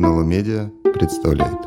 НЛО 0.00 0.22
Медиа 0.22 0.70
представляет. 0.94 1.58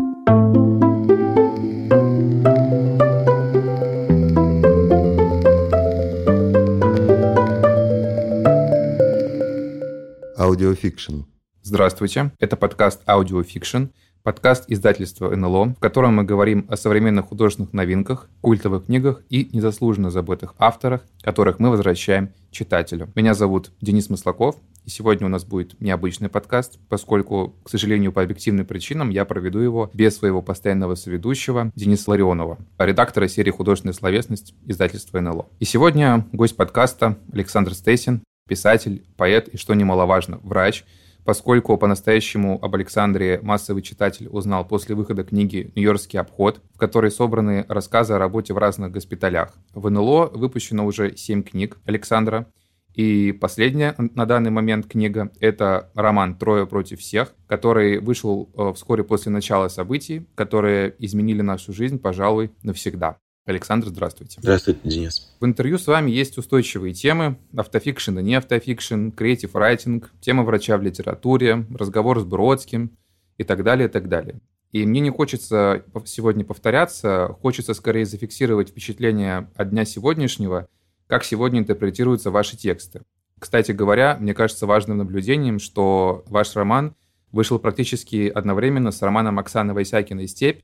Аудиофикшн. 10.36 11.26
Здравствуйте, 11.62 12.32
это 12.40 12.58
подкаст 12.58 13.08
Аудиофикшн, 13.08 13.84
подкаст 14.24 14.64
издательства 14.68 15.30
НЛО, 15.36 15.76
в 15.76 15.80
котором 15.80 16.16
мы 16.16 16.24
говорим 16.24 16.66
о 16.70 16.76
современных 16.76 17.28
художественных 17.28 17.72
новинках, 17.74 18.32
культовых 18.42 18.88
книгах 18.88 19.22
и 19.30 19.48
незаслуженно 19.54 20.10
забытых 20.10 20.56
авторах, 20.58 21.06
которых 21.22 21.60
мы 21.60 21.70
возвращаем 21.70 22.32
читателю. 22.50 23.10
Меня 23.14 23.36
зовут 23.36 23.72
Денис 23.80 24.10
Маслаков, 24.10 24.56
и 24.86 24.90
сегодня 24.90 25.28
у 25.28 25.30
нас 25.30 25.46
будет 25.46 25.80
необычный 25.80 26.30
подкаст, 26.30 26.80
поскольку, 26.90 27.56
к 27.64 27.70
сожалению, 27.70 28.12
по 28.12 28.22
объективным 28.22 28.66
причинам 28.66 29.10
я 29.10 29.26
проведу 29.26 29.60
его 29.60 29.90
без 29.94 30.18
своего 30.18 30.42
постоянного 30.42 30.96
соведущего 30.96 31.72
Дениса 31.76 32.12
Ларионова, 32.12 32.58
редактора 32.78 33.28
серии 33.28 33.52
«Художественная 33.52 33.94
словесность» 33.94 34.54
издательства 34.66 35.20
НЛО. 35.20 35.48
И 35.60 35.66
сегодня 35.66 36.28
гость 36.34 36.58
подкаста 36.58 37.18
Александр 37.32 37.74
Стейсин, 37.74 38.24
писатель, 38.48 39.06
поэт 39.16 39.48
и, 39.48 39.58
что 39.58 39.74
немаловажно, 39.74 40.40
врач, 40.44 40.84
поскольку 41.24 41.78
по-настоящему 41.78 42.60
об 42.62 42.76
Александре 42.76 43.40
массовый 43.42 43.82
читатель 43.82 44.28
узнал 44.28 44.68
после 44.68 44.96
выхода 44.96 45.24
книги 45.24 45.72
«Нью-Йоркский 45.76 46.20
обход», 46.20 46.60
в 46.74 46.78
которой 46.78 47.12
собраны 47.12 47.66
рассказы 47.70 48.14
о 48.14 48.20
работе 48.20 48.54
в 48.54 48.58
разных 48.58 48.92
госпиталях. 48.92 49.54
В 49.74 49.90
НЛО 49.90 50.32
выпущено 50.34 50.86
уже 50.86 51.16
семь 51.16 51.44
книг 51.44 51.78
Александра– 51.86 52.48
и 52.94 53.32
последняя 53.32 53.96
на 53.98 54.26
данный 54.26 54.52
момент 54.52 54.88
книга– 54.88 55.32
это 55.40 55.90
роман 55.96 56.36
«Трое 56.36 56.68
против 56.68 57.00
всех», 57.00 57.34
который 57.48 58.00
вышел 58.00 58.50
э, 58.56 58.74
вскоре 58.76 59.04
после 59.04 59.32
начала 59.32 59.68
событий, 59.68 60.28
которые 60.36 60.94
изменили 61.00 61.42
нашу 61.42 61.74
жизнь, 61.74 61.98
пожалуй, 61.98 62.52
навсегда. 62.62 63.18
Александр, 63.46 63.88
здравствуйте. 63.88 64.40
Здравствуйте, 64.42 64.80
Денис. 64.84 65.36
В 65.40 65.46
интервью 65.46 65.78
с 65.78 65.88
вами 65.88 66.12
есть 66.12 66.38
устойчивые 66.38 66.94
темы– 66.94 67.38
автофикшн 67.58 68.20
и 68.20 68.24
не 68.24 68.36
автофикшн, 68.36 69.10
креатив 69.10 69.56
райтинг, 69.56 70.12
тема 70.22 70.44
врача 70.44 70.78
в 70.78 70.84
литературе, 70.84 71.66
разговор 71.74 72.20
с 72.20 72.24
Бродским 72.24 72.92
и 73.38 73.44
так 73.44 73.64
далее, 73.64 73.90
и 73.90 73.92
так 73.92 74.08
далее. 74.08 74.40
И 74.72 74.86
мне 74.86 75.02
не 75.02 75.10
хочется 75.10 75.84
сегодня 76.06 76.46
повторяться, 76.46 77.36
хочется 77.42 77.74
скорее 77.74 78.06
зафиксировать 78.06 78.70
впечатление 78.70 79.50
от 79.56 79.72
дня 79.72 79.84
сегодняшнего– 79.84 80.68
как 81.08 81.24
сегодня 81.24 81.60
интерпретируются 81.60 82.32
ваши 82.32 82.58
тексты. 82.58 83.02
Кстати 83.40 83.72
говоря, 83.72 84.18
мне 84.20 84.34
кажется 84.34 84.66
важным 84.66 84.98
наблюдением, 84.98 85.60
что 85.60 86.24
ваш 86.28 86.56
роман 86.56 86.96
вышел 87.32 87.60
практически 87.60 88.30
одновременно 88.30 88.92
с 88.92 89.02
романом 89.02 89.40
Оксаны 89.40 89.74
Вайсякиной 89.74 90.28
«Степь», 90.28 90.62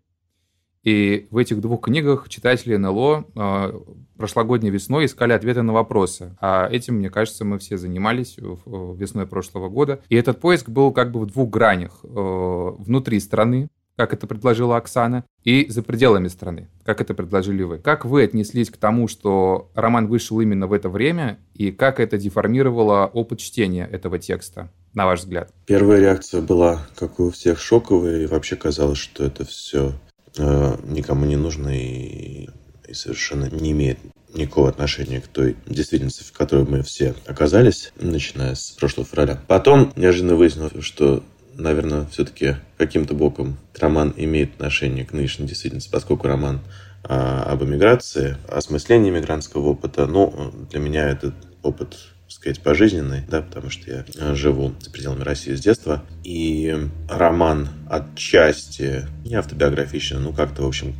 и 0.83 1.27
в 1.29 1.37
этих 1.37 1.59
двух 1.59 1.81
книгах 1.81 2.29
читатели 2.29 2.77
НЛО 2.77 3.25
э, 3.35 3.79
прошлогодней 4.17 4.69
весной 4.69 5.05
искали 5.05 5.33
ответы 5.33 5.61
на 5.61 5.73
вопросы. 5.73 6.37
А 6.39 6.69
этим, 6.71 6.95
мне 6.95 7.09
кажется, 7.09 7.43
мы 7.43 7.59
все 7.59 7.77
занимались 7.77 8.37
весной 8.37 9.27
прошлого 9.27 9.67
года. 9.67 9.99
И 10.07 10.15
этот 10.15 10.39
поиск 10.39 10.69
был 10.69 10.93
как 10.93 11.11
бы 11.11 11.19
в 11.19 11.25
двух 11.25 11.49
гранях. 11.49 11.99
Э, 12.03 12.07
внутри 12.07 13.19
страны, 13.19 13.67
как 13.99 14.13
это 14.13 14.27
предложила 14.27 14.77
Оксана, 14.77 15.25
и 15.43 15.69
за 15.69 15.83
пределами 15.83 16.29
страны, 16.29 16.69
как 16.85 17.01
это 17.01 17.13
предложили 17.13 17.63
вы. 17.63 17.79
Как 17.79 18.05
вы 18.05 18.23
отнеслись 18.23 18.69
к 18.69 18.77
тому, 18.77 19.09
что 19.09 19.69
роман 19.75 20.07
вышел 20.07 20.39
именно 20.39 20.67
в 20.67 20.71
это 20.71 20.87
время, 20.87 21.37
и 21.53 21.71
как 21.71 21.99
это 21.99 22.17
деформировало 22.17 23.07
опыт 23.07 23.39
чтения 23.39 23.85
этого 23.91 24.17
текста, 24.17 24.71
на 24.93 25.05
ваш 25.05 25.19
взгляд? 25.19 25.53
Первая 25.65 25.99
реакция 25.99 26.41
была, 26.41 26.87
как 26.95 27.19
у 27.19 27.29
всех, 27.29 27.59
шоковая, 27.59 28.21
и 28.21 28.25
вообще 28.25 28.55
казалось, 28.55 28.99
что 28.99 29.25
это 29.25 29.43
все 29.43 29.91
э, 30.37 30.77
никому 30.85 31.25
не 31.25 31.35
нужно 31.35 31.67
и, 31.67 32.47
и 32.87 32.93
совершенно 32.93 33.49
не 33.49 33.71
имеет 33.71 33.99
никакого 34.33 34.69
отношения 34.69 35.19
к 35.19 35.27
той 35.27 35.57
действительности, 35.65 36.23
в 36.23 36.31
которой 36.31 36.65
мы 36.65 36.83
все 36.83 37.15
оказались, 37.25 37.91
начиная 37.99 38.55
с 38.55 38.71
прошлого 38.71 39.05
февраля. 39.05 39.41
Потом 39.49 39.91
неожиданно 39.97 40.35
выяснилось, 40.35 40.85
что 40.85 41.21
наверное, 41.59 42.05
все-таки 42.07 42.55
каким-то 42.77 43.13
боком 43.13 43.57
роман 43.79 44.13
имеет 44.17 44.55
отношение 44.55 45.05
к 45.05 45.13
нынешней 45.13 45.47
действительности, 45.47 45.89
поскольку 45.91 46.27
роман 46.27 46.61
а, 47.03 47.43
об 47.43 47.63
эмиграции, 47.63 48.37
осмыслении 48.47 49.11
мигрантского 49.11 49.67
опыта. 49.67 50.05
Ну, 50.05 50.51
для 50.69 50.79
меня 50.79 51.09
этот 51.09 51.33
опыт 51.61 51.95
так 52.29 52.35
сказать, 52.35 52.59
пожизненный, 52.61 53.23
да, 53.27 53.41
потому 53.41 53.71
что 53.71 53.89
я 53.89 54.05
а, 54.19 54.35
живу 54.35 54.73
за 54.81 54.91
пределами 54.91 55.23
России 55.23 55.55
с 55.55 55.61
детства. 55.61 56.03
И 56.23 56.77
роман 57.09 57.69
отчасти 57.89 59.07
не 59.25 59.33
автобиографичный, 59.33 60.19
ну, 60.19 60.31
как-то, 60.31 60.61
в 60.61 60.67
общем, 60.67 60.93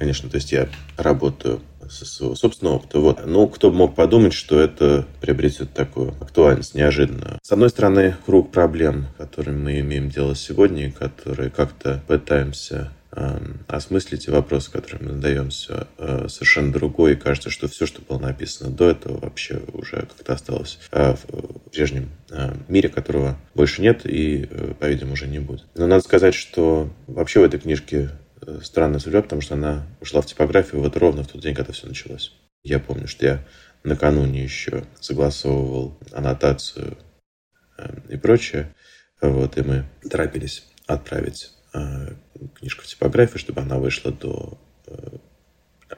конечно, 0.00 0.28
то 0.28 0.36
есть 0.36 0.50
я 0.50 0.68
работаю 0.96 1.60
со 1.92 2.34
собственного 2.34 2.76
опыта. 2.76 2.98
Вот. 2.98 3.26
Ну, 3.26 3.46
кто 3.48 3.70
бы 3.70 3.76
мог 3.76 3.94
подумать, 3.94 4.32
что 4.32 4.58
это 4.58 5.06
приобретет 5.20 5.72
такую 5.72 6.14
актуальность 6.20 6.74
неожиданную. 6.74 7.38
С 7.42 7.52
одной 7.52 7.70
стороны, 7.70 8.16
круг 8.26 8.50
проблем, 8.50 9.06
которыми 9.18 9.62
мы 9.62 9.80
имеем 9.80 10.08
дело 10.08 10.34
сегодня, 10.34 10.90
которые 10.90 11.50
как-то 11.50 12.02
пытаемся 12.06 12.90
эм, 13.12 13.60
осмыслить 13.68 14.26
и 14.26 14.30
вопросы, 14.30 14.70
которые 14.70 15.02
мы 15.02 15.14
задаемся, 15.14 15.86
э, 15.98 16.26
совершенно 16.28 16.72
другой. 16.72 17.12
И 17.12 17.16
кажется, 17.16 17.50
что 17.50 17.68
все, 17.68 17.86
что 17.86 18.00
было 18.02 18.18
написано 18.18 18.70
до 18.70 18.90
этого, 18.90 19.18
вообще 19.20 19.60
уже 19.72 19.96
как-то 19.96 20.32
осталось 20.32 20.78
э, 20.90 21.14
в 21.14 21.70
прежнем 21.70 22.10
э, 22.30 22.54
мире, 22.68 22.88
которого 22.88 23.36
больше 23.54 23.82
нет 23.82 24.02
и, 24.04 24.48
по-видимому, 24.80 25.14
уже 25.14 25.26
не 25.26 25.38
будет. 25.38 25.66
Но 25.74 25.86
надо 25.86 26.02
сказать, 26.02 26.34
что 26.34 26.88
вообще 27.06 27.40
в 27.40 27.44
этой 27.44 27.60
книжке 27.60 28.10
странная 28.62 29.00
судьба, 29.00 29.22
потому 29.22 29.40
что 29.42 29.54
она 29.54 29.86
ушла 30.00 30.20
в 30.20 30.26
типографию 30.26 30.80
вот 30.80 30.96
ровно 30.96 31.22
в 31.24 31.28
тот 31.28 31.40
день, 31.40 31.54
когда 31.54 31.72
все 31.72 31.86
началось. 31.86 32.32
Я 32.62 32.78
помню, 32.78 33.08
что 33.08 33.26
я 33.26 33.44
накануне 33.84 34.42
еще 34.42 34.84
согласовывал 35.00 35.98
аннотацию 36.12 36.98
э, 37.78 37.94
и 38.08 38.16
прочее. 38.16 38.74
Вот, 39.20 39.56
и 39.56 39.62
мы 39.62 39.84
торопились 40.08 40.64
отправить 40.86 41.50
э, 41.74 42.14
книжку 42.54 42.82
в 42.82 42.86
типографию, 42.86 43.38
чтобы 43.38 43.60
она 43.60 43.78
вышла 43.78 44.12
до 44.12 44.58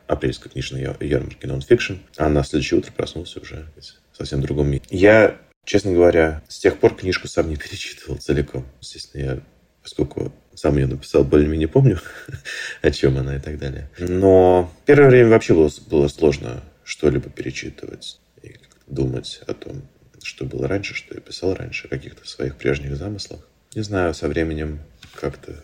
апрельской 0.07 0.51
книжной 0.51 0.83
ярмарки 1.01 1.47
нонфикшн. 1.47 1.95
А 2.17 2.29
на 2.29 2.43
следующее 2.45 2.79
утро 2.79 2.93
проснулся 2.93 3.41
уже 3.41 3.69
в 4.13 4.17
совсем 4.17 4.41
другом 4.41 4.69
мире. 4.69 4.83
Я, 4.91 5.39
честно 5.65 5.93
говоря, 5.93 6.43
с 6.49 6.59
тех 6.59 6.79
пор 6.79 6.95
книжку 6.95 7.29
сам 7.29 7.49
не 7.49 7.57
перечитывал 7.57 8.19
целиком. 8.19 8.67
Естественно, 8.81 9.23
я, 9.23 9.41
поскольку 9.85 10.33
сам 10.55 10.77
ее 10.77 10.87
написал, 10.87 11.23
более-менее 11.25 11.69
помню, 11.69 12.01
о 12.83 12.91
чем 12.91 13.19
она 13.19 13.37
и 13.37 13.39
так 13.39 13.59
далее. 13.59 13.89
Но 13.99 14.73
первое 14.87 15.11
время 15.11 15.29
вообще 15.29 15.55
было, 15.55 15.71
было 15.89 16.09
сложно 16.09 16.63
что-либо 16.83 17.29
перечитывать 17.29 18.19
и 18.43 18.57
думать 18.87 19.43
о 19.47 19.55
том, 19.55 19.83
что 20.23 20.47
было 20.47 20.67
раньше, 20.67 20.95
что 20.95 21.15
я 21.15 21.21
писал 21.21 21.55
раньше, 21.55 21.87
о 21.87 21.91
каких-то 21.91 22.27
своих 22.27 22.57
прежних 22.57 22.97
замыслах. 22.97 23.41
Не 23.75 23.83
знаю, 23.83 24.15
со 24.15 24.27
временем 24.27 24.81
как-то 25.15 25.55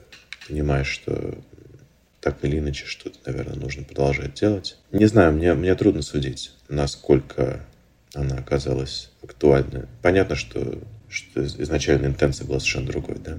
понимаешь, 0.47 0.89
что 0.89 1.39
так 2.21 2.45
или 2.45 2.59
иначе 2.59 2.85
что-то, 2.85 3.19
наверное, 3.25 3.57
нужно 3.57 3.85
продолжать 3.85 4.35
делать. 4.35 4.77
Не 4.93 5.07
знаю, 5.07 5.33
мне, 5.33 5.55
мне 5.55 5.75
трудно 5.75 6.03
судить, 6.03 6.53
насколько 6.69 7.65
она 8.15 8.37
оказалась 8.37 9.11
актуальной. 9.23 9.85
Понятно, 10.03 10.37
что, 10.37 10.79
что 11.09 11.45
изначально 11.45 12.07
интенция 12.07 12.47
была 12.47 12.59
совершенно 12.59 12.89
другой, 12.89 13.17
да? 13.25 13.39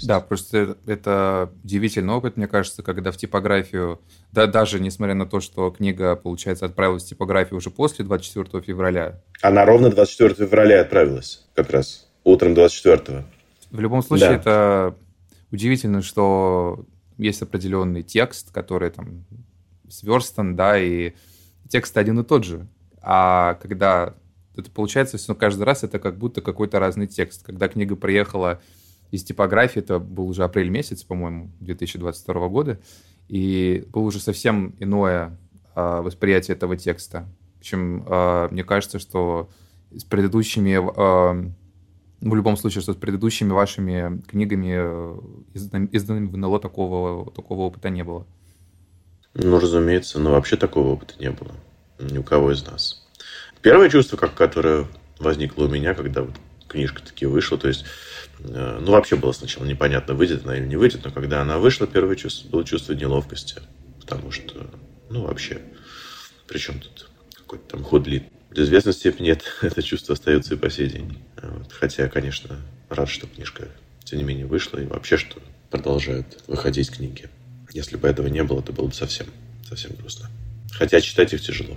Есть... 0.00 0.08
Да, 0.08 0.20
просто 0.20 0.76
это 0.86 1.52
удивительный 1.64 2.14
опыт, 2.14 2.36
мне 2.36 2.46
кажется, 2.46 2.82
когда 2.82 3.12
в 3.12 3.16
типографию, 3.16 4.00
да, 4.32 4.46
даже 4.46 4.80
несмотря 4.80 5.14
на 5.14 5.26
то, 5.26 5.40
что 5.40 5.70
книга, 5.70 6.16
получается, 6.16 6.66
отправилась 6.66 7.04
в 7.04 7.08
типографию 7.08 7.58
уже 7.58 7.70
после 7.70 8.04
24 8.04 8.62
февраля. 8.62 9.20
Она 9.42 9.64
ровно 9.64 9.90
24 9.90 10.34
февраля 10.34 10.80
отправилась, 10.80 11.46
как 11.54 11.70
раз, 11.70 12.08
утром 12.24 12.54
24 12.54 13.24
В 13.70 13.80
любом 13.80 14.02
случае, 14.02 14.30
да. 14.30 14.34
это 14.34 14.94
удивительно, 15.50 16.02
что 16.02 16.84
есть 17.18 17.42
определенный 17.42 18.02
текст, 18.02 18.50
который 18.50 18.90
там 18.90 19.24
сверстан, 19.88 20.56
да, 20.56 20.78
и 20.78 21.12
текст 21.68 21.96
один 21.96 22.20
и 22.20 22.24
тот 22.24 22.44
же. 22.44 22.66
А 23.02 23.54
когда 23.54 24.14
это 24.56 24.70
получается, 24.70 25.18
все 25.18 25.34
каждый 25.34 25.62
раз 25.62 25.84
это 25.84 25.98
как 25.98 26.18
будто 26.18 26.40
какой-то 26.40 26.78
разный 26.78 27.06
текст. 27.06 27.44
Когда 27.44 27.68
книга 27.68 27.96
приехала 27.96 28.60
из 29.10 29.24
типографии, 29.24 29.80
это 29.80 29.98
был 29.98 30.28
уже 30.28 30.44
апрель 30.44 30.68
месяц, 30.68 31.02
по-моему, 31.02 31.50
2022 31.60 32.48
года, 32.48 32.80
и 33.28 33.84
было 33.88 34.04
уже 34.04 34.20
совсем 34.20 34.74
иное 34.78 35.36
э, 35.74 36.00
восприятие 36.00 36.56
этого 36.56 36.76
текста. 36.76 37.28
Причем 37.58 38.04
э, 38.06 38.48
мне 38.50 38.64
кажется, 38.64 38.98
что 38.98 39.48
с 39.90 40.04
предыдущими, 40.04 40.74
э, 40.74 41.50
в 42.20 42.34
любом 42.34 42.56
случае, 42.56 42.82
что 42.82 42.92
с 42.92 42.96
предыдущими 42.96 43.50
вашими 43.50 44.20
книгами, 44.22 45.16
изданными 45.92 46.26
в 46.26 46.36
НЛО, 46.36 46.60
такого, 46.60 47.30
такого 47.32 47.62
опыта 47.62 47.90
не 47.90 48.04
было. 48.04 48.26
Ну, 49.34 49.58
разумеется, 49.58 50.18
но 50.18 50.32
вообще 50.32 50.56
такого 50.56 50.88
опыта 50.88 51.14
не 51.18 51.30
было 51.30 51.52
ни 51.98 52.18
у 52.18 52.22
кого 52.22 52.52
из 52.52 52.64
нас. 52.64 53.06
Первое 53.62 53.90
чувство, 53.90 54.16
как, 54.16 54.34
которое 54.34 54.86
возникло 55.18 55.64
у 55.64 55.68
меня, 55.68 55.94
когда 55.94 56.22
вот 56.22 56.34
книжка 56.66 57.02
таки 57.02 57.26
вышла, 57.26 57.58
то 57.58 57.68
есть 57.68 57.84
Э, 57.84 58.19
ну, 58.44 58.92
вообще 58.92 59.16
было 59.16 59.32
сначала 59.32 59.64
непонятно, 59.64 60.14
выйдет 60.14 60.44
она 60.44 60.56
или 60.56 60.66
не 60.66 60.76
выйдет, 60.76 61.04
но 61.04 61.10
когда 61.10 61.42
она 61.42 61.58
вышла, 61.58 61.86
первое 61.86 62.16
чувство 62.16 62.48
было 62.48 62.64
чувство 62.64 62.92
неловкости. 62.92 63.56
Потому 64.00 64.30
что, 64.30 64.70
ну, 65.10 65.22
вообще, 65.22 65.60
причем 66.46 66.80
тут 66.80 67.08
какой-то 67.34 67.64
там 67.68 67.84
худлит. 67.84 68.24
В 68.50 68.58
известной 68.58 68.92
степени 68.92 69.30
это, 69.30 69.44
это 69.66 69.82
чувство 69.82 70.14
остается 70.14 70.54
и 70.54 70.56
по 70.56 70.70
сей 70.70 70.88
день. 70.88 71.18
Вот. 71.42 71.72
Хотя, 71.72 72.08
конечно, 72.08 72.56
рад, 72.88 73.08
что 73.08 73.26
книжка, 73.26 73.68
тем 74.04 74.18
не 74.18 74.24
менее, 74.24 74.46
вышла, 74.46 74.78
и 74.78 74.86
вообще, 74.86 75.16
что 75.16 75.40
продолжают 75.70 76.42
выходить 76.46 76.90
книги. 76.90 77.28
Если 77.72 77.96
бы 77.96 78.08
этого 78.08 78.26
не 78.26 78.42
было, 78.42 78.62
то 78.62 78.72
было 78.72 78.86
бы 78.86 78.92
совсем, 78.94 79.26
совсем 79.68 79.94
грустно. 79.94 80.28
Хотя 80.72 81.00
читать 81.00 81.32
их 81.32 81.40
тяжело. 81.40 81.76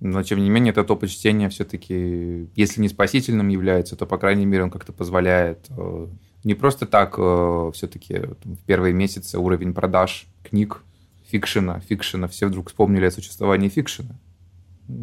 Но, 0.00 0.22
тем 0.22 0.40
не 0.40 0.50
менее, 0.50 0.72
этот 0.72 0.90
опыт 0.90 1.10
чтения 1.10 1.48
все-таки, 1.48 2.48
если 2.54 2.80
не 2.82 2.88
спасительным 2.88 3.48
является, 3.48 3.96
то, 3.96 4.04
по 4.06 4.18
крайней 4.18 4.44
мере, 4.44 4.64
он 4.64 4.70
как-то 4.70 4.92
позволяет 4.92 5.66
э, 5.70 6.06
не 6.44 6.54
просто 6.54 6.86
так 6.86 7.14
э, 7.18 7.70
все-таки 7.74 8.20
в 8.44 8.58
первые 8.66 8.92
месяцы 8.92 9.38
уровень 9.38 9.72
продаж 9.72 10.26
книг 10.42 10.82
фикшена, 11.30 11.80
фикшена, 11.80 12.28
все 12.28 12.46
вдруг 12.46 12.68
вспомнили 12.68 13.06
о 13.06 13.10
существовании 13.10 13.70
фикшена, 13.70 14.16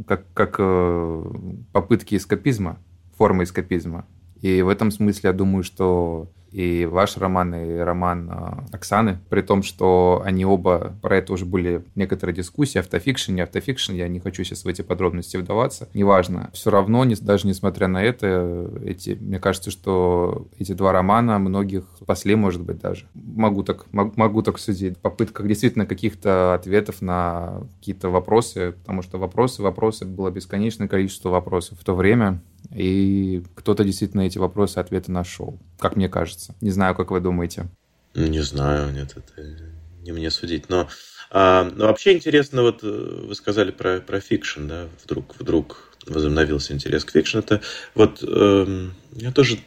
как, 0.07 0.25
как 0.34 0.56
э, 0.60 1.24
попытки 1.72 2.16
эскапизма, 2.16 2.78
формы 3.18 3.46
эскапизма. 3.46 4.06
И 4.44 4.62
в 4.62 4.68
этом 4.68 4.92
смысле 4.92 5.30
я 5.30 5.34
думаю, 5.34 5.63
что 5.63 6.28
и 6.51 6.86
ваш 6.86 7.18
роман, 7.18 7.56
и 7.56 7.78
роман 7.78 8.30
а, 8.30 8.63
Оксаны, 8.72 9.18
при 9.30 9.42
том, 9.42 9.63
что 9.63 10.22
они 10.24 10.45
оба, 10.45 10.95
про 11.01 11.18
это 11.18 11.34
уже 11.34 11.45
были 11.45 11.84
некоторые 11.95 12.36
дискуссии, 12.36 12.78
автофикшн, 12.78 13.34
не 13.34 13.42
автофикшн, 13.42 13.94
я 13.94 14.07
не 14.07 14.19
хочу 14.19 14.44
сейчас 14.44 14.63
в 14.63 14.68
эти 14.68 14.84
подробности 14.84 15.38
вдаваться, 15.38 15.90
неважно. 15.95 16.51
Все 16.54 16.69
равно, 16.69 17.06
даже 17.22 17.48
несмотря 17.48 17.88
на 17.88 18.04
это, 18.04 18.69
эти, 18.86 19.18
мне 19.19 19.40
кажется, 19.40 19.72
что 19.72 20.48
эти 20.60 20.74
два 20.74 20.92
романа 20.92 21.39
многих 21.39 21.86
спасли, 22.00 22.36
может 22.36 22.62
быть, 22.62 22.80
даже. 22.80 23.07
Могу 23.16 23.63
так, 23.63 23.86
могу 23.92 24.44
так 24.44 24.60
судить. 24.60 24.98
Попытка 25.00 25.42
действительно 25.44 25.88
каких-то 25.88 26.54
ответов 26.54 27.01
на 27.01 27.63
какие-то 27.80 28.10
вопросы, 28.10 28.74
потому 28.74 29.01
что 29.01 29.18
вопросы, 29.18 29.63
вопросы, 29.63 30.06
было 30.06 30.30
бесконечное 30.30 30.89
количество 30.89 31.30
вопросов 31.30 31.80
в 31.80 31.84
то 31.84 31.96
время, 31.96 32.42
и 32.75 33.44
кто-то 33.56 33.84
действительно 33.84 34.22
эти 34.22 34.38
вопросы, 34.38 34.78
ответы 34.78 35.12
нашел, 35.12 35.60
как 35.80 35.96
мне 35.96 36.10
кажется. 36.10 36.56
Не 36.62 36.72
знаю, 36.72 36.96
как 36.96 37.12
вы 37.12 37.20
думаете. 37.20 37.68
Не 38.16 38.42
знаю, 38.42 38.94
нет, 38.94 39.16
это 39.16 39.48
не 40.02 40.12
мне 40.12 40.30
судить. 40.30 40.70
Но, 40.70 40.88
а, 41.31 41.70
но 41.75 41.88
вообще 41.88 42.14
интересно, 42.14 42.62
вот 42.62 42.84
э, 42.84 43.25
вы 43.28 43.34
сказали 43.36 43.72
про, 43.72 44.00
про 44.00 44.20
фикшн, 44.20 44.68
да, 44.68 44.88
вдруг, 45.04 45.36
вдруг 45.40 45.90
возобновился 46.06 46.74
интерес 46.74 47.06
к 47.06 47.12
фикшн. 47.12 47.40
Это 47.40 47.62
вот 47.96 48.20
э, 48.22 48.90
я 49.16 49.31
тоже 49.31 49.58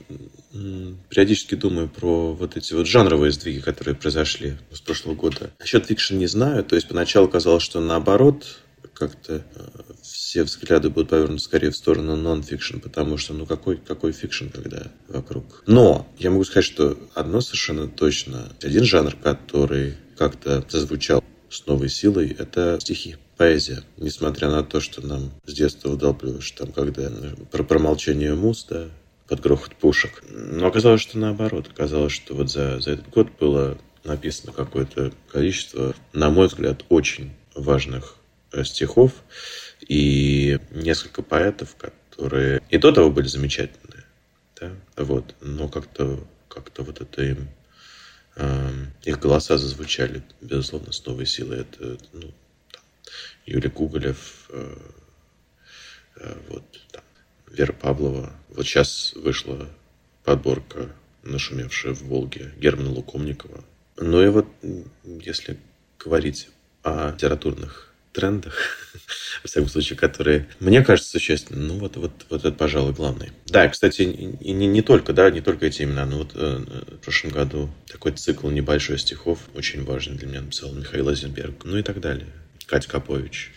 периодически 1.11 1.55
думаю 1.55 1.89
про 1.89 2.33
вот 2.33 2.57
эти 2.57 2.73
вот 2.73 2.87
жанровые 2.87 3.33
сдвиги, 3.33 3.61
которые 3.61 3.95
произошли 3.95 4.57
с 4.73 4.81
прошлого 4.81 5.15
года. 5.15 5.51
Насчет 5.59 5.87
фикшн 5.87 6.17
не 6.17 6.27
знаю. 6.27 6.65
То 6.65 6.77
есть 6.77 6.89
поначалу 6.89 7.29
казалось, 7.29 7.63
что 7.63 7.81
наоборот, 7.81 8.61
как-то 8.95 9.45
э, 9.55 9.86
все 10.13 10.45
взгляды 10.45 10.91
будут 10.91 11.11
повернуты 11.11 11.43
скорее 11.43 11.71
в 11.71 11.77
сторону 11.77 12.17
нон-фикшн, 12.17 12.79
потому 12.79 13.17
что, 13.17 13.35
ну, 13.35 13.47
какой, 13.47 13.77
какой 13.77 14.13
фикшн, 14.13 14.49
когда 14.49 14.93
вокруг. 15.09 15.63
Но 15.67 16.07
я 16.19 16.31
могу 16.31 16.45
сказать, 16.45 16.65
что 16.65 16.99
одно 17.15 17.41
совершенно 17.41 17.89
точно, 17.89 18.53
один 18.63 18.85
жанр, 18.85 19.15
который 19.17 19.95
как-то 20.17 20.65
зазвучал 20.69 21.23
с 21.49 21.67
новой 21.67 21.89
силой, 21.89 22.35
это 22.39 22.79
стихи 22.81 23.17
поэзия, 23.37 23.83
несмотря 23.97 24.51
на 24.51 24.63
то, 24.63 24.81
что 24.81 25.07
нам 25.07 25.33
с 25.47 25.53
детства 25.53 25.91
вдалбливают, 25.91 26.51
там, 26.53 26.73
когда 26.73 27.11
про, 27.51 27.57
про 27.57 27.63
молчание 27.63 28.35
муз, 28.35 28.67
да, 28.69 28.89
под 29.29 29.41
грохот 29.41 29.77
пушек. 29.77 30.23
Но 30.31 30.67
оказалось, 30.67 31.01
что 31.01 31.19
наоборот. 31.19 31.69
Оказалось, 31.73 32.13
что 32.13 32.35
вот 32.35 32.51
за, 32.51 32.81
за 32.81 32.93
этот 32.93 33.09
год 33.11 33.29
было 33.39 33.77
написано 34.05 34.53
какое-то 34.53 35.13
количество, 35.31 35.95
на 36.13 36.31
мой 36.31 36.47
взгляд, 36.47 36.85
очень 36.89 37.33
важных 37.55 38.17
Э, 38.57 38.65
стихов 38.65 39.13
и 39.89 40.59
несколько 40.71 41.23
поэтов, 41.23 41.77
которые 41.77 42.63
и 42.71 42.79
до 42.79 42.93
того 42.93 43.11
были 43.11 43.27
замечательные, 43.27 44.05
да, 44.61 44.73
вот, 44.97 45.35
но 45.41 45.69
как-то 45.69 46.27
как-то 46.49 46.83
вот 46.83 47.01
это 47.03 47.23
им 47.23 47.49
э, 48.37 48.71
их 49.05 49.19
голоса 49.19 49.59
зазвучали, 49.59 50.23
безусловно, 50.41 50.93
с 50.93 51.05
новой 51.05 51.27
силой. 51.27 51.61
Это, 51.61 51.99
ну, 52.15 52.33
там, 52.73 52.83
Юрий 53.45 53.69
Куголев, 53.69 54.49
э, 54.51 54.77
э, 56.17 56.39
вот, 56.49 56.65
там, 56.93 57.05
Вера 57.51 57.73
Павлова. 57.73 58.33
Вот 58.49 58.65
сейчас 58.65 59.13
вышла 59.17 59.69
подборка, 60.25 60.91
нашумевшая 61.23 61.93
в 61.93 62.03
Волге, 62.05 62.53
Германа 62.57 62.91
Лукомникова. 62.91 63.63
Ну 63.99 64.23
и 64.23 64.29
вот, 64.29 64.47
если 65.03 65.59
говорить 65.99 66.49
о 66.83 67.13
литературных 67.13 67.93
трендах, 68.17 68.55
во 69.43 69.49
всяком 69.49 69.69
случае, 69.69 69.99
которые, 69.99 70.49
мне 70.59 70.83
кажется, 70.83 71.11
существенны. 71.11 71.67
Ну, 71.67 71.79
вот, 71.79 71.97
вот, 71.97 72.13
вот 72.31 72.45
это, 72.45 72.53
пожалуй, 72.53 72.93
главный. 72.93 73.31
Да, 73.47 73.69
кстати, 73.69 74.03
и 74.03 74.53
не, 74.53 74.67
не 74.67 74.83
только, 74.83 75.13
да, 75.13 75.31
не 75.31 75.41
только 75.41 75.67
эти 75.67 75.83
имена, 75.83 76.07
но 76.07 76.19
вот 76.19 76.33
э, 76.35 76.59
в 76.59 77.05
прошлом 77.05 77.31
году 77.31 77.71
такой 77.87 78.13
цикл 78.13 78.49
небольшой 78.49 78.99
стихов, 78.99 79.39
очень 79.55 79.85
важный 79.85 80.17
для 80.17 80.27
меня, 80.27 80.41
написал 80.41 80.73
Михаил 80.73 81.09
Азенберг, 81.09 81.65
ну 81.65 81.77
и 81.77 81.83
так 81.83 82.01
далее. 82.01 82.29
Катя 82.67 82.89
Капович, 82.89 83.53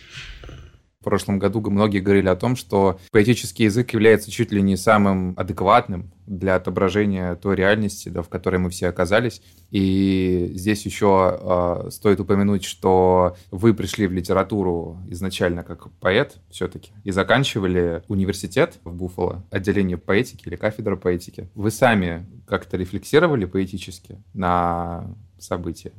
в 1.00 1.04
прошлом 1.04 1.38
году 1.38 1.62
многие 1.70 2.00
говорили 2.00 2.28
о 2.28 2.36
том, 2.36 2.56
что 2.56 3.00
поэтический 3.10 3.64
язык 3.64 3.94
является 3.94 4.30
чуть 4.30 4.52
ли 4.52 4.60
не 4.60 4.76
самым 4.76 5.32
адекватным 5.38 6.12
для 6.26 6.56
отображения 6.56 7.36
той 7.36 7.56
реальности, 7.56 8.10
да, 8.10 8.20
в 8.20 8.28
которой 8.28 8.58
мы 8.58 8.68
все 8.68 8.88
оказались. 8.88 9.40
И 9.70 10.52
здесь 10.54 10.84
еще 10.84 11.38
э, 11.40 11.88
стоит 11.90 12.20
упомянуть, 12.20 12.64
что 12.64 13.34
вы 13.50 13.72
пришли 13.72 14.06
в 14.06 14.12
литературу 14.12 14.98
изначально 15.08 15.62
как 15.62 15.90
поэт 15.92 16.36
все-таки 16.50 16.92
и 17.02 17.12
заканчивали 17.12 18.02
университет 18.08 18.78
в 18.84 18.92
Буффало, 18.92 19.42
отделение 19.50 19.96
поэтики 19.96 20.48
или 20.48 20.56
кафедра 20.56 20.96
поэтики. 20.96 21.48
Вы 21.54 21.70
сами 21.70 22.26
как-то 22.46 22.76
рефлексировали 22.76 23.46
поэтически 23.46 24.18
на 24.34 25.06
события? 25.38 25.92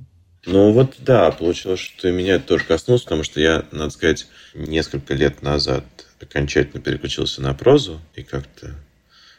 Ну 0.45 0.71
вот 0.71 0.95
да, 0.99 1.31
получилось, 1.31 1.79
что 1.79 2.11
меня 2.11 2.35
это 2.35 2.47
тоже 2.47 2.65
коснулось, 2.65 3.03
потому 3.03 3.23
что 3.23 3.39
я, 3.39 3.65
надо 3.71 3.91
сказать, 3.91 4.27
несколько 4.55 5.13
лет 5.13 5.43
назад 5.43 5.85
окончательно 6.19 6.81
переключился 6.81 7.41
на 7.41 7.53
прозу 7.53 8.01
и 8.15 8.23
как-то 8.23 8.75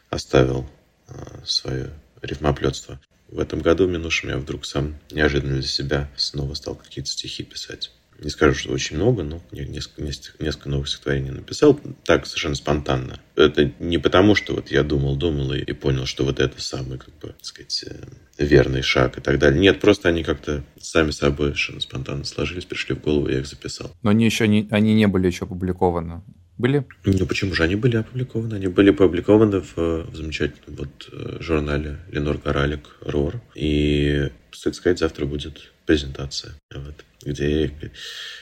оставил 0.09 0.69
э, 1.07 1.13
свое 1.45 1.89
рифмоплетство. 2.21 3.01
В 3.27 3.39
этом 3.39 3.59
году 3.59 3.87
минувшем 3.87 4.29
я 4.29 4.37
вдруг 4.37 4.65
сам 4.65 4.97
неожиданно 5.11 5.55
для 5.55 5.67
себя 5.67 6.09
снова 6.15 6.53
стал 6.53 6.75
какие-то 6.75 7.09
стихи 7.09 7.43
писать 7.43 7.91
не 8.19 8.29
скажу, 8.29 8.57
что 8.57 8.71
очень 8.71 8.97
много, 8.97 9.23
но 9.23 9.41
несколько, 9.51 10.01
несколько, 10.03 10.69
новых 10.69 10.87
стихотворений 10.87 11.31
написал. 11.31 11.79
Так, 12.05 12.25
совершенно 12.25 12.55
спонтанно. 12.55 13.19
Это 13.35 13.71
не 13.79 13.97
потому, 13.97 14.35
что 14.35 14.53
вот 14.53 14.71
я 14.71 14.83
думал, 14.83 15.15
думал 15.15 15.53
и, 15.53 15.59
и 15.59 15.73
понял, 15.73 16.05
что 16.05 16.23
вот 16.23 16.39
это 16.39 16.61
самый, 16.61 16.97
как 16.97 17.13
бы, 17.19 17.29
так 17.29 17.43
сказать, 17.43 17.85
э, 17.87 18.43
верный 18.43 18.81
шаг 18.81 19.17
и 19.17 19.21
так 19.21 19.39
далее. 19.39 19.59
Нет, 19.59 19.79
просто 19.79 20.09
они 20.09 20.23
как-то 20.23 20.63
сами 20.79 21.11
собой 21.11 21.47
совершенно 21.47 21.81
спонтанно 21.81 22.23
сложились, 22.23 22.65
пришли 22.65 22.95
в 22.95 23.01
голову, 23.01 23.29
я 23.29 23.39
их 23.39 23.47
записал. 23.47 23.91
Но 24.03 24.11
они 24.11 24.25
еще 24.25 24.47
не, 24.47 24.67
они 24.71 24.93
не 24.93 25.07
были 25.07 25.27
еще 25.27 25.45
опубликованы. 25.45 26.21
Были? 26.57 26.85
Ну 27.03 27.25
почему 27.25 27.53
же? 27.53 27.63
Они 27.63 27.75
были 27.75 27.97
опубликованы. 27.97 28.55
Они 28.55 28.67
были 28.67 28.91
опубликованы 28.91 29.61
в, 29.61 29.75
в 29.75 30.15
замечательном 30.15 30.77
вот 30.77 31.09
э, 31.11 31.37
журнале 31.39 31.99
Ленор 32.11 32.37
Коралик 32.37 32.97
РОР. 33.01 33.41
И, 33.55 34.29
кстати 34.51 34.75
сказать, 34.75 34.99
завтра 34.99 35.25
будет 35.25 35.72
презентация. 35.85 36.55
Вот 36.73 37.03
где 37.21 37.71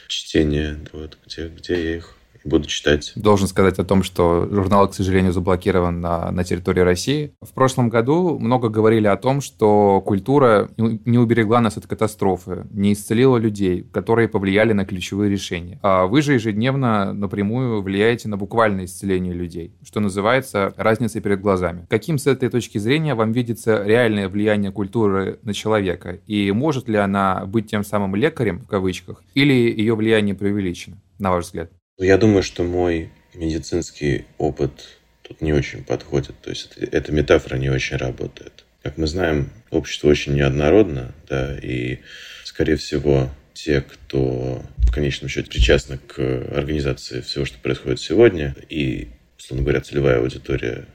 чтение, 0.08 0.78
вот, 0.92 1.18
где, 1.24 1.48
где 1.48 1.74
я 1.74 1.96
их 1.96 2.16
буду 2.44 2.66
читать. 2.66 3.12
Должен 3.16 3.48
сказать 3.48 3.78
о 3.78 3.84
том, 3.84 4.02
что 4.02 4.48
журнал, 4.50 4.88
к 4.88 4.94
сожалению, 4.94 5.32
заблокирован 5.32 6.00
на, 6.00 6.30
на 6.30 6.44
территории 6.44 6.80
России. 6.80 7.34
В 7.40 7.52
прошлом 7.52 7.88
году 7.88 8.38
много 8.38 8.68
говорили 8.68 9.06
о 9.06 9.16
том, 9.16 9.40
что 9.40 10.00
культура 10.00 10.70
не 10.76 11.18
уберегла 11.18 11.60
нас 11.60 11.76
от 11.76 11.86
катастрофы, 11.86 12.66
не 12.70 12.92
исцелила 12.92 13.36
людей, 13.36 13.86
которые 13.92 14.28
повлияли 14.28 14.72
на 14.72 14.84
ключевые 14.84 15.30
решения. 15.30 15.78
А 15.82 16.06
вы 16.06 16.22
же 16.22 16.34
ежедневно 16.34 17.12
напрямую 17.12 17.82
влияете 17.82 18.28
на 18.28 18.36
буквальное 18.36 18.84
исцеление 18.84 19.32
людей, 19.32 19.74
что 19.84 20.00
называется 20.00 20.72
разницей 20.76 21.20
перед 21.20 21.40
глазами. 21.40 21.86
Каким 21.88 22.18
с 22.18 22.26
этой 22.26 22.48
точки 22.48 22.78
зрения 22.78 23.14
вам 23.14 23.32
видится 23.32 23.82
реальное 23.84 24.28
влияние 24.28 24.72
культуры 24.72 25.38
на 25.42 25.54
человека? 25.54 26.18
И 26.26 26.50
может 26.52 26.88
ли 26.88 26.96
она 26.96 27.44
быть 27.46 27.70
тем 27.70 27.84
самым 27.84 28.14
лекарем, 28.14 28.60
в 28.60 28.66
кавычках, 28.66 29.22
или 29.34 29.52
ее 29.52 29.94
влияние 29.94 30.34
преувеличено, 30.34 31.00
на 31.18 31.30
ваш 31.30 31.46
взгляд? 31.46 31.70
Ну, 32.02 32.06
я 32.08 32.18
думаю, 32.18 32.42
что 32.42 32.64
мой 32.64 33.10
медицинский 33.32 34.24
опыт 34.36 34.98
тут 35.22 35.40
не 35.40 35.52
очень 35.52 35.84
подходит. 35.84 36.34
То 36.42 36.50
есть 36.50 36.76
эта 36.76 37.12
метафора 37.12 37.58
не 37.58 37.70
очень 37.70 37.96
работает. 37.96 38.64
Как 38.82 38.96
мы 38.96 39.06
знаем, 39.06 39.50
общество 39.70 40.08
очень 40.08 40.34
неоднородно, 40.34 41.14
да, 41.28 41.56
и, 41.62 42.00
скорее 42.42 42.74
всего, 42.74 43.30
те, 43.54 43.82
кто 43.82 44.64
в 44.78 44.90
конечном 44.92 45.28
счете 45.28 45.48
причастны 45.48 45.96
к 45.96 46.18
организации 46.18 47.20
всего, 47.20 47.44
что 47.44 47.58
происходит 47.58 48.00
сегодня, 48.00 48.56
и, 48.68 49.06
условно 49.38 49.62
говоря, 49.62 49.80
целевая 49.80 50.18
аудитория 50.18 50.86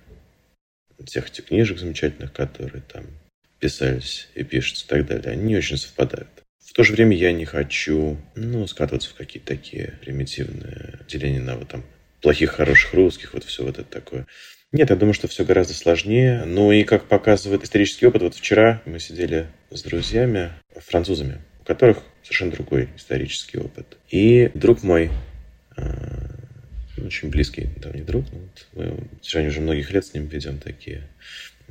всех 1.05 1.29
этих 1.29 1.45
книжек 1.45 1.79
замечательных, 1.79 2.33
которые 2.33 2.81
там 2.81 3.05
писались 3.59 4.27
и 4.35 4.43
пишутся 4.43 4.83
и 4.83 4.89
так 4.89 5.07
далее, 5.07 5.31
они 5.31 5.43
не 5.43 5.55
очень 5.55 5.77
совпадают. 5.77 6.43
В 6.67 6.74
то 6.74 6.83
же 6.83 6.93
время 6.93 7.15
я 7.15 7.31
не 7.31 7.45
хочу, 7.45 8.17
ну, 8.36 8.67
скатываться 8.67 9.09
в 9.09 9.15
какие-то 9.15 9.47
такие 9.47 9.93
примитивные 10.01 11.00
деления 11.07 11.41
на 11.41 11.55
вот 11.55 11.69
там 11.69 11.83
плохих, 12.21 12.51
хороших 12.51 12.93
русских, 12.93 13.33
вот 13.33 13.45
все 13.45 13.63
вот 13.63 13.79
это 13.79 13.89
такое. 13.89 14.27
Нет, 14.74 14.89
я 14.89 14.97
думаю, 14.97 15.13
что 15.13 15.29
все 15.29 15.45
гораздо 15.45 15.74
сложнее. 15.74 16.43
Ну 16.45 16.74
и 16.74 16.83
как 16.83 17.05
показывает 17.05 17.63
исторический 17.63 18.05
опыт, 18.05 18.21
вот 18.21 18.36
вчера 18.36 18.81
мы 18.86 19.00
сидели 19.00 19.47
с 19.71 19.81
друзьями, 19.81 20.51
французами, 20.75 21.39
у 21.62 21.63
которых 21.63 22.00
совершенно 22.21 22.51
другой 22.51 22.89
исторический 22.97 23.59
опыт. 23.59 23.97
И 24.09 24.51
друг 24.53 24.83
мой, 24.83 25.09
э, 25.77 25.83
очень 26.97 27.29
близкий 27.29 27.69
давний 27.77 28.03
друг, 28.03 28.25
ну, 28.33 28.39
вот 28.39 28.67
мы 28.74 28.91
в 29.15 29.21
течение 29.21 29.50
уже 29.50 29.62
многих 29.62 29.89
лет 29.91 30.05
с 30.05 30.13
ним 30.13 30.27
ведем 30.27 30.59
такие 30.59 31.07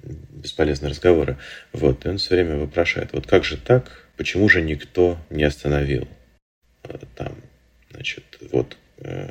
бесполезные 0.03 0.91
разговоры. 0.91 1.37
Вот, 1.73 2.07
и 2.07 2.09
он 2.09 2.17
все 2.17 2.35
время 2.35 2.57
вопрошает, 2.57 3.13
вот 3.13 3.27
как 3.27 3.45
же 3.45 3.59
так, 3.59 4.06
почему 4.17 4.49
же 4.49 4.63
никто 4.63 5.19
не 5.31 5.45
остановил 5.45 6.09
э, 6.85 6.99
там, 7.15 7.35
значит, 7.91 8.25
вот 8.53 8.77
э, 8.99 9.31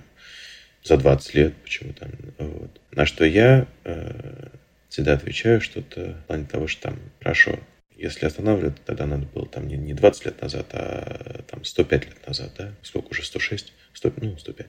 за 0.84 0.98
20 0.98 1.36
лет, 1.36 1.54
почему 1.64 1.94
там, 1.94 2.10
вот. 2.38 2.82
На 2.92 3.06
что 3.06 3.26
я 3.26 3.68
э, 3.84 4.50
всегда 4.90 5.14
отвечаю 5.14 5.62
что-то 5.62 6.14
в 6.24 6.28
плане 6.28 6.46
того, 6.46 6.68
что 6.68 6.84
там, 6.84 7.00
хорошо, 7.22 7.60
если 7.96 8.26
останавливать, 8.26 8.84
тогда 8.86 9.06
надо 9.06 9.26
было 9.26 9.48
там 9.48 9.68
не, 9.68 9.78
не 9.78 9.94
20 9.94 10.26
лет 10.26 10.42
назад, 10.42 10.68
а 10.74 11.44
там 11.48 11.64
105 11.64 12.06
лет 12.06 12.28
назад, 12.28 12.52
да? 12.58 12.74
Сколько 12.82 13.10
уже? 13.12 13.24
106? 13.24 13.74
100, 13.94 14.14
ну, 14.18 14.38
105. 14.38 14.68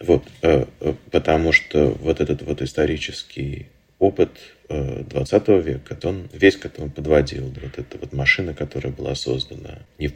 Вот. 0.00 0.24
Потому 1.12 1.52
что 1.52 1.90
вот 1.90 2.20
этот 2.20 2.42
вот 2.42 2.62
исторический 2.62 3.68
опыт 4.04 4.30
20 4.68 5.48
э, 5.48 5.60
века, 5.60 5.98
он 6.04 6.28
весь 6.32 6.56
к 6.56 6.66
этому 6.66 6.90
подводил. 6.90 7.52
Вот 7.62 7.78
эта 7.78 7.98
вот 7.98 8.12
машина, 8.12 8.54
которая 8.54 8.92
была 8.92 9.14
создана 9.14 9.78
не, 9.98 10.08
в, 10.08 10.14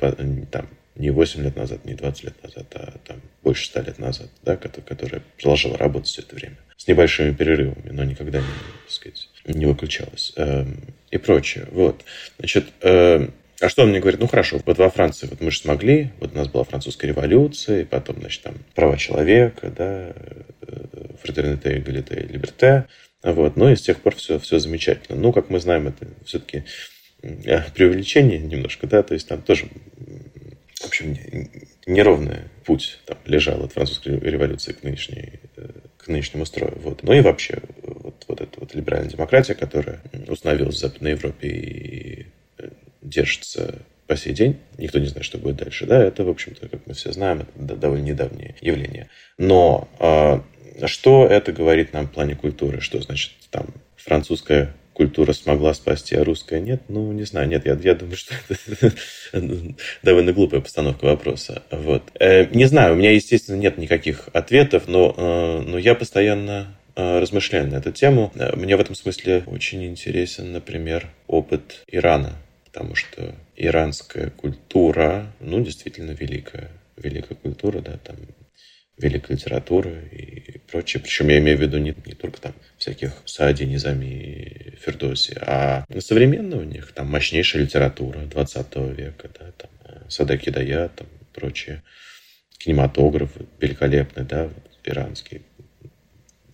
там, 0.50 0.68
не 0.97 1.11
8 1.11 1.42
лет 1.42 1.57
назад, 1.57 1.85
не 1.85 1.95
20 1.95 2.25
лет 2.25 2.42
назад, 2.42 2.66
а 2.75 2.99
там 3.07 3.21
больше 3.42 3.66
100 3.66 3.80
лет 3.80 3.99
назад, 3.99 4.28
да, 4.42 4.57
которая, 4.57 5.23
продолжала 5.37 5.76
работать 5.76 6.09
все 6.09 6.23
это 6.23 6.35
время. 6.35 6.57
С 6.76 6.87
небольшими 6.87 7.33
перерывами, 7.35 7.90
но 7.90 8.04
никогда 8.04 8.38
не, 8.38 8.45
так 8.45 8.90
сказать, 8.90 9.28
не 9.47 9.66
выключалась. 9.66 10.33
Эм, 10.37 10.80
и 11.11 11.18
прочее. 11.18 11.66
Вот. 11.73 12.04
Значит, 12.38 12.66
эм, 12.83 13.33
а 13.61 13.68
что 13.68 13.83
он 13.83 13.90
мне 13.90 14.00
говорит? 14.00 14.21
Ну 14.21 14.28
хорошо, 14.28 14.61
вот 14.64 14.78
во 14.78 14.88
Франции 14.88 15.26
вот 15.26 15.40
мы 15.40 15.50
же 15.50 15.59
смогли, 15.59 16.12
вот 16.21 16.33
у 16.33 16.37
нас 16.37 16.49
была 16.49 16.62
французская 16.64 17.09
революция, 17.09 17.83
и 17.83 17.85
потом, 17.85 18.21
значит, 18.21 18.42
там 18.42 18.54
права 18.75 18.97
человека, 18.97 19.73
да, 19.76 20.12
фратерните, 21.21 21.76
эгалите, 21.76 22.14
либерте, 22.14 22.87
вот. 23.22 23.56
Ну 23.56 23.70
и 23.70 23.76
с 23.76 23.82
тех 23.82 24.00
пор 24.00 24.14
все, 24.14 24.38
все 24.38 24.58
замечательно. 24.58 25.18
Ну, 25.18 25.32
как 25.32 25.50
мы 25.50 25.60
знаем, 25.60 25.88
это 25.88 26.06
все-таки 26.25 26.64
э, 27.22 27.62
преувеличение 27.75 28.38
немножко, 28.38 28.87
да, 28.87 29.02
то 29.02 29.14
есть 29.14 29.28
там 29.28 29.42
тоже, 29.42 29.68
в 30.80 30.87
общем, 30.87 31.16
неровный 31.87 32.42
путь 32.64 33.00
там 33.06 33.18
лежал 33.25 33.64
от 33.64 33.72
французской 33.72 34.18
революции 34.20 34.72
к, 34.72 34.82
нынешней, 34.82 35.40
э, 35.56 35.68
к 35.96 36.08
нынешнему 36.08 36.44
строю. 36.46 36.78
Вот. 36.82 37.02
Ну 37.02 37.12
и 37.12 37.20
вообще, 37.20 37.58
вот, 37.82 38.25
вот 38.28 38.40
эта 38.40 38.60
вот 38.60 38.75
либеральная 38.75 39.10
демократия, 39.10 39.54
которая 39.54 40.00
установилась 40.28 40.76
в 40.76 40.78
Западной 40.78 41.12
Европе 41.12 41.48
и 41.48 42.26
э, 42.58 42.68
держится 43.02 43.82
по 44.06 44.16
сей 44.16 44.32
день, 44.32 44.58
никто 44.78 44.98
не 44.98 45.06
знает, 45.06 45.25
что 45.25 45.37
будет 45.38 45.56
дальше, 45.56 45.87
да, 45.87 46.02
это, 46.02 46.25
в 46.25 46.30
общем-то, 46.30 46.66
как 46.68 46.87
мы 46.87 46.94
все 46.94 47.12
знаем, 47.12 47.40
это 47.40 47.76
довольно 47.76 48.04
недавнее 48.04 48.56
явление. 48.62 49.10
Но 49.37 49.87
а, 50.00 50.42
что 50.87 51.26
это 51.26 51.52
говорит 51.52 51.92
нам 51.92 52.06
в 52.06 52.12
плане 52.12 52.37
культуры? 52.37 52.80
Что 52.80 53.00
значит 53.00 53.32
там 53.50 53.66
французская 53.97 54.75
культура 54.99 55.32
смогла 55.32 55.75
спасти, 55.75 56.16
а 56.16 56.25
русская 56.25 56.61
нет? 56.61 56.82
Ну, 56.88 57.12
не 57.12 57.23
знаю, 57.23 57.49
нет, 57.49 57.64
я, 57.64 57.78
я 57.80 57.94
думаю, 57.94 58.16
что 58.16 58.35
это 58.49 58.92
довольно 60.02 60.32
глупая 60.32 60.61
постановка 60.61 61.04
вопроса. 61.04 61.62
Вот. 61.70 62.02
Э, 62.18 62.47
не 62.47 62.64
знаю, 62.64 62.94
у 62.94 62.97
меня, 62.97 63.12
естественно, 63.12 63.56
нет 63.56 63.78
никаких 63.78 64.28
ответов, 64.32 64.88
но, 64.88 65.14
э, 65.16 65.62
но 65.64 65.78
я 65.78 65.94
постоянно 65.94 66.76
э, 66.97 67.18
размышляю 67.20 67.68
на 67.68 67.76
эту 67.76 67.92
тему. 67.92 68.32
Мне 68.35 68.76
в 68.76 68.80
этом 68.80 68.97
смысле 68.97 69.44
очень 69.47 69.85
интересен, 69.85 70.52
например, 70.52 71.08
опыт 71.28 71.85
Ирана, 71.87 72.32
потому 72.64 72.97
что 72.97 73.37
иранская 73.56 74.30
культура, 74.30 75.32
ну, 75.38 75.61
действительно 75.61 76.11
великая, 76.11 76.70
великая 76.97 77.37
культура, 77.37 77.80
да, 77.80 77.99
там 78.02 78.16
великой 78.99 79.37
литературы 79.37 80.09
и 80.12 80.59
прочее. 80.71 81.02
Причем 81.02 81.28
я 81.28 81.38
имею 81.38 81.57
в 81.57 81.61
виду 81.61 81.78
не, 81.78 81.95
не 82.05 82.14
только 82.14 82.40
там 82.40 82.55
всяких 82.76 83.12
Саади, 83.25 83.64
Низами, 83.64 84.75
Фердоси, 84.81 85.38
а 85.40 85.85
современная 86.00 86.59
у 86.59 86.64
них 86.64 86.93
там 86.93 87.09
мощнейшая 87.09 87.62
литература 87.62 88.21
20 88.21 88.76
века, 88.97 89.31
да, 89.38 89.52
там 89.52 89.71
э, 89.85 90.00
Садаки 90.09 90.50
Дая, 90.50 90.88
там 90.88 91.07
прочее. 91.33 91.83
Кинематограф 92.59 93.31
великолепный, 93.61 94.25
да, 94.25 94.50
иранский, 94.85 95.43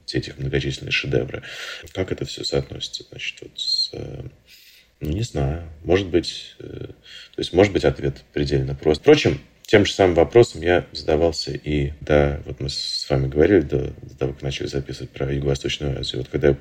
все 0.05 0.19
эти 0.19 0.35
многочисленные 0.37 0.93
шедевры. 0.93 1.43
Как 1.93 2.13
это 2.13 2.27
все 2.27 2.45
соотносится, 2.45 3.05
значит, 3.11 3.41
вот 3.41 3.53
с 3.59 3.91
э, 3.95 4.23
ну, 5.01 5.11
не 5.11 5.23
знаю. 5.23 5.69
Может 5.83 6.09
быть, 6.09 6.55
э, 6.59 6.65
то 6.65 7.39
есть, 7.39 7.53
может 7.53 7.73
быть, 7.73 7.85
ответ 7.85 8.23
предельно 8.33 8.75
прост. 8.75 9.01
Впрочем, 9.01 9.41
тем 9.67 9.87
же 9.87 9.93
самым 9.93 10.15
вопросом 10.15 10.63
я 10.63 10.87
задавался 10.93 11.53
и, 11.53 11.93
да, 12.01 12.41
вот 12.45 12.61
мы 12.61 12.69
с 12.69 13.07
вами 13.09 13.29
говорили 13.29 13.61
до, 13.61 13.93
до 14.03 14.19
того, 14.19 14.33
как 14.33 14.43
начали 14.43 14.67
записывать 14.67 15.11
про 15.11 15.33
Юго-Восточную 15.33 15.99
Азию. 15.99 16.19
Вот 16.19 16.29
когда 16.29 16.49
я 16.49 16.57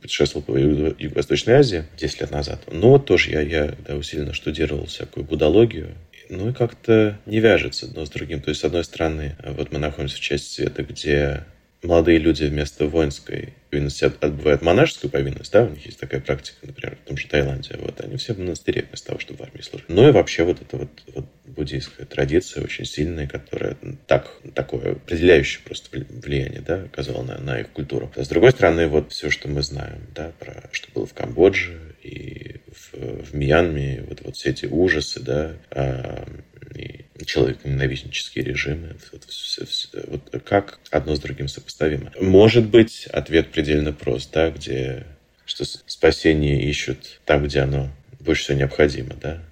путешествовал 0.00 0.44
по 0.44 0.56
Юго-Восточной 0.56 1.54
Азии 1.54 1.84
10 1.96 2.20
лет 2.20 2.30
назад, 2.30 2.62
ну 2.70 2.90
вот 2.90 3.06
тоже 3.06 3.30
я, 3.30 3.40
я 3.42 3.74
да, 3.86 3.94
усиленно 3.94 4.34
штудировал 4.34 4.86
всякую 4.86 5.24
будологию, 5.24 5.94
ну 6.28 6.50
и 6.50 6.52
как-то 6.52 7.18
не 7.26 7.40
вяжется 7.40 7.86
одно 7.86 8.04
с 8.04 8.10
другим. 8.10 8.40
То 8.40 8.50
есть, 8.50 8.60
с 8.60 8.64
одной 8.64 8.84
стороны, 8.84 9.36
вот 9.44 9.72
мы 9.72 9.78
находимся 9.78 10.16
в 10.16 10.20
части 10.20 10.52
света, 10.54 10.82
где 10.82 11.44
молодые 11.82 12.18
люди 12.18 12.44
вместо 12.44 12.86
воинской 12.86 13.54
повинности 13.70 14.04
отбывают 14.04 14.62
монашескую 14.62 15.10
повинность, 15.10 15.52
да, 15.52 15.64
у 15.64 15.70
них 15.70 15.86
есть 15.86 16.00
такая 16.00 16.20
практика, 16.20 16.58
например, 16.62 16.96
в 16.96 17.08
том 17.08 17.16
же 17.16 17.28
Таиланде, 17.28 17.76
вот, 17.78 18.00
они 18.00 18.16
все 18.16 18.34
в 18.34 18.38
монастыре 18.38 18.84
вместо 18.88 19.08
того, 19.08 19.20
чтобы 19.20 19.38
в 19.38 19.42
армии 19.42 19.62
служить. 19.62 19.88
Ну 19.88 20.08
и 20.08 20.12
вообще 20.12 20.44
вот 20.44 20.60
эта 20.60 20.76
вот, 20.76 20.90
вот 21.14 21.26
буддийская 21.58 22.06
традиция 22.06 22.62
очень 22.62 22.84
сильная, 22.84 23.26
которая 23.26 23.76
так, 24.06 24.32
такое 24.54 24.92
определяющее 24.92 25.60
просто 25.64 25.90
влияние, 26.08 26.60
да, 26.60 26.82
оказала 26.84 27.24
на, 27.24 27.38
на 27.38 27.60
их 27.60 27.70
культуру. 27.70 28.12
А 28.14 28.24
с 28.24 28.28
другой 28.28 28.52
стороны, 28.52 28.86
вот 28.86 29.12
все, 29.12 29.28
что 29.28 29.48
мы 29.48 29.62
знаем, 29.62 30.06
да, 30.14 30.32
про 30.38 30.68
что 30.70 30.88
было 30.94 31.04
в 31.04 31.14
Камбодже 31.14 31.96
и 32.02 32.60
в, 32.72 33.24
в 33.24 33.34
Мьянме, 33.34 34.04
вот, 34.08 34.20
вот 34.22 34.36
все 34.36 34.50
эти 34.50 34.66
ужасы, 34.66 35.20
да, 35.20 35.56
а, 35.72 36.28
и 36.76 37.04
человеконенавистнические 37.24 38.44
режимы. 38.44 38.94
Вот, 39.10 39.24
все, 39.24 39.64
вот 40.06 40.30
как 40.44 40.78
одно 40.90 41.16
с 41.16 41.20
другим 41.20 41.48
сопоставимо? 41.48 42.12
Может 42.20 42.66
быть, 42.66 43.06
ответ 43.06 43.50
предельно 43.50 43.92
прост, 43.92 44.30
да, 44.32 44.50
где 44.50 45.04
что 45.44 45.64
спасение 45.64 46.62
ищут 46.62 47.20
там, 47.24 47.44
где 47.44 47.60
оно 47.60 47.90
больше 48.20 48.44
всего 48.44 48.58
необходимо, 48.58 49.14
да? 49.20 49.42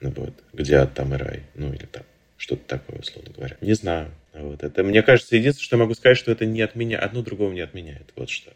Ну, 0.00 0.12
вот, 0.16 0.34
где 0.52 0.76
ад, 0.76 0.94
там 0.94 1.14
и 1.14 1.16
рай, 1.16 1.42
ну 1.54 1.72
или 1.72 1.86
там 1.86 2.02
что-то 2.36 2.62
такое, 2.66 3.00
условно 3.00 3.32
говоря. 3.34 3.56
Не 3.60 3.74
знаю. 3.74 4.10
Вот 4.34 4.62
это, 4.62 4.82
мне 4.82 5.02
кажется, 5.02 5.36
единственное, 5.36 5.64
что 5.64 5.76
я 5.76 5.82
могу 5.82 5.94
сказать, 5.94 6.18
что 6.18 6.30
это 6.30 6.44
не 6.44 6.60
отменяет, 6.60 7.02
одно 7.02 7.22
другого 7.22 7.52
не 7.52 7.60
отменяет. 7.60 8.12
Вот 8.14 8.28
что. 8.28 8.52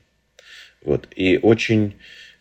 Вот. 0.83 1.09
И 1.17 1.39
очень 1.39 1.97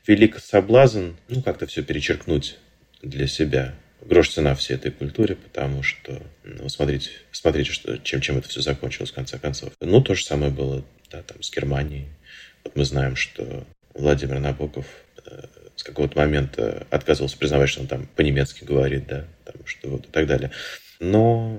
велик 0.05 0.39
соблазн, 0.39 1.11
ну, 1.29 1.41
как-то 1.41 1.67
все 1.67 1.83
перечеркнуть 1.83 2.57
для 3.01 3.27
себя 3.27 3.75
грош 4.01 4.29
цена 4.29 4.55
всей 4.55 4.75
этой 4.75 4.91
культуре, 4.91 5.35
потому 5.35 5.83
что, 5.83 6.21
ну, 6.43 6.67
смотрите, 6.69 7.11
смотрите, 7.31 7.71
что, 7.71 7.97
чем, 7.99 8.21
чем 8.21 8.37
это 8.37 8.49
все 8.49 8.61
закончилось 8.61 9.11
в 9.11 9.15
конце 9.15 9.37
концов. 9.37 9.71
Ну, 9.81 10.01
то 10.01 10.15
же 10.15 10.23
самое 10.23 10.51
было 10.51 10.83
да, 11.11 11.21
там, 11.21 11.41
с 11.41 11.51
Германией. 11.51 12.07
Вот 12.63 12.75
мы 12.75 12.85
знаем, 12.85 13.15
что 13.15 13.65
Владимир 13.93 14.39
Набоков 14.39 14.85
э, 15.25 15.45
с 15.79 15.83
какого-то 15.83 16.17
момента 16.17 16.85
отказывался 16.89 17.37
признавать, 17.37 17.69
что 17.69 17.79
он 17.79 17.87
там 17.87 18.05
по-немецки 18.17 18.65
говорит, 18.65 19.07
да, 19.07 19.25
там, 19.45 19.55
что 19.63 19.87
вот 19.87 20.07
и 20.07 20.09
так 20.09 20.27
далее. 20.27 20.51
Но 20.99 21.57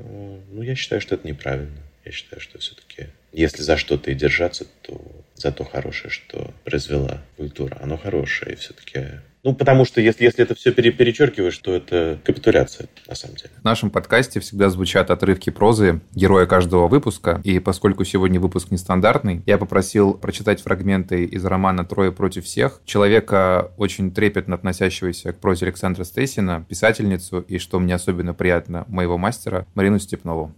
ну, 0.51 0.61
я 0.61 0.75
считаю, 0.75 1.01
что 1.01 1.15
это 1.15 1.27
неправильно. 1.27 1.79
Я 2.05 2.13
считаю, 2.13 2.39
что 2.39 2.59
все-таки, 2.59 3.07
если 3.33 3.63
за 3.63 3.79
что-то 3.79 4.11
и 4.11 4.15
держаться, 4.15 4.67
то 4.83 5.01
за 5.37 5.53
то 5.53 5.65
хорошее, 5.65 6.11
что 6.11 6.53
произвела 6.65 7.23
культура. 7.39 7.79
Оно 7.81 7.97
хорошее, 7.97 8.53
и 8.53 8.57
все-таки 8.57 9.07
ну, 9.43 9.55
потому 9.55 9.85
что 9.85 10.01
если, 10.01 10.25
если 10.25 10.45
это 10.45 10.55
все 10.55 10.73
пере, 10.73 10.91
перечеркиваешь, 10.91 11.57
то 11.59 11.75
это 11.75 12.19
капитуляция, 12.25 12.89
на 13.09 13.15
самом 13.15 13.37
деле. 13.37 13.51
В 13.61 13.65
нашем 13.65 13.91
подкасте 13.91 14.41
всегда 14.41 14.69
звучат 14.71 15.11
отрывки 15.11 15.51
прозы 15.51 16.01
героя 16.15 16.47
каждого 16.47 16.89
выпуска. 16.89 17.41
И 17.45 17.59
поскольку 17.59 18.05
сегодня 18.05 18.39
выпуск 18.39 18.71
нестандартный, 18.71 19.43
я 19.47 19.59
попросил 19.59 20.15
прочитать 20.15 20.61
фрагменты 20.63 21.25
из 21.25 21.45
романа 21.45 21.85
«Трое 21.85 22.13
против 22.13 22.45
всех». 22.45 22.81
Человека, 22.85 23.73
очень 23.77 24.13
трепетно 24.13 24.55
относящегося 24.55 25.33
к 25.33 25.39
прозе 25.39 25.67
Александра 25.67 26.05
Стейсина, 26.05 26.65
писательницу 26.69 27.41
и, 27.41 27.59
что 27.59 27.79
мне 27.79 27.95
особенно 27.95 28.35
приятно, 28.35 28.85
моего 28.89 29.17
мастера 29.19 29.67
Марину 29.75 29.99
Степнову. 29.99 30.55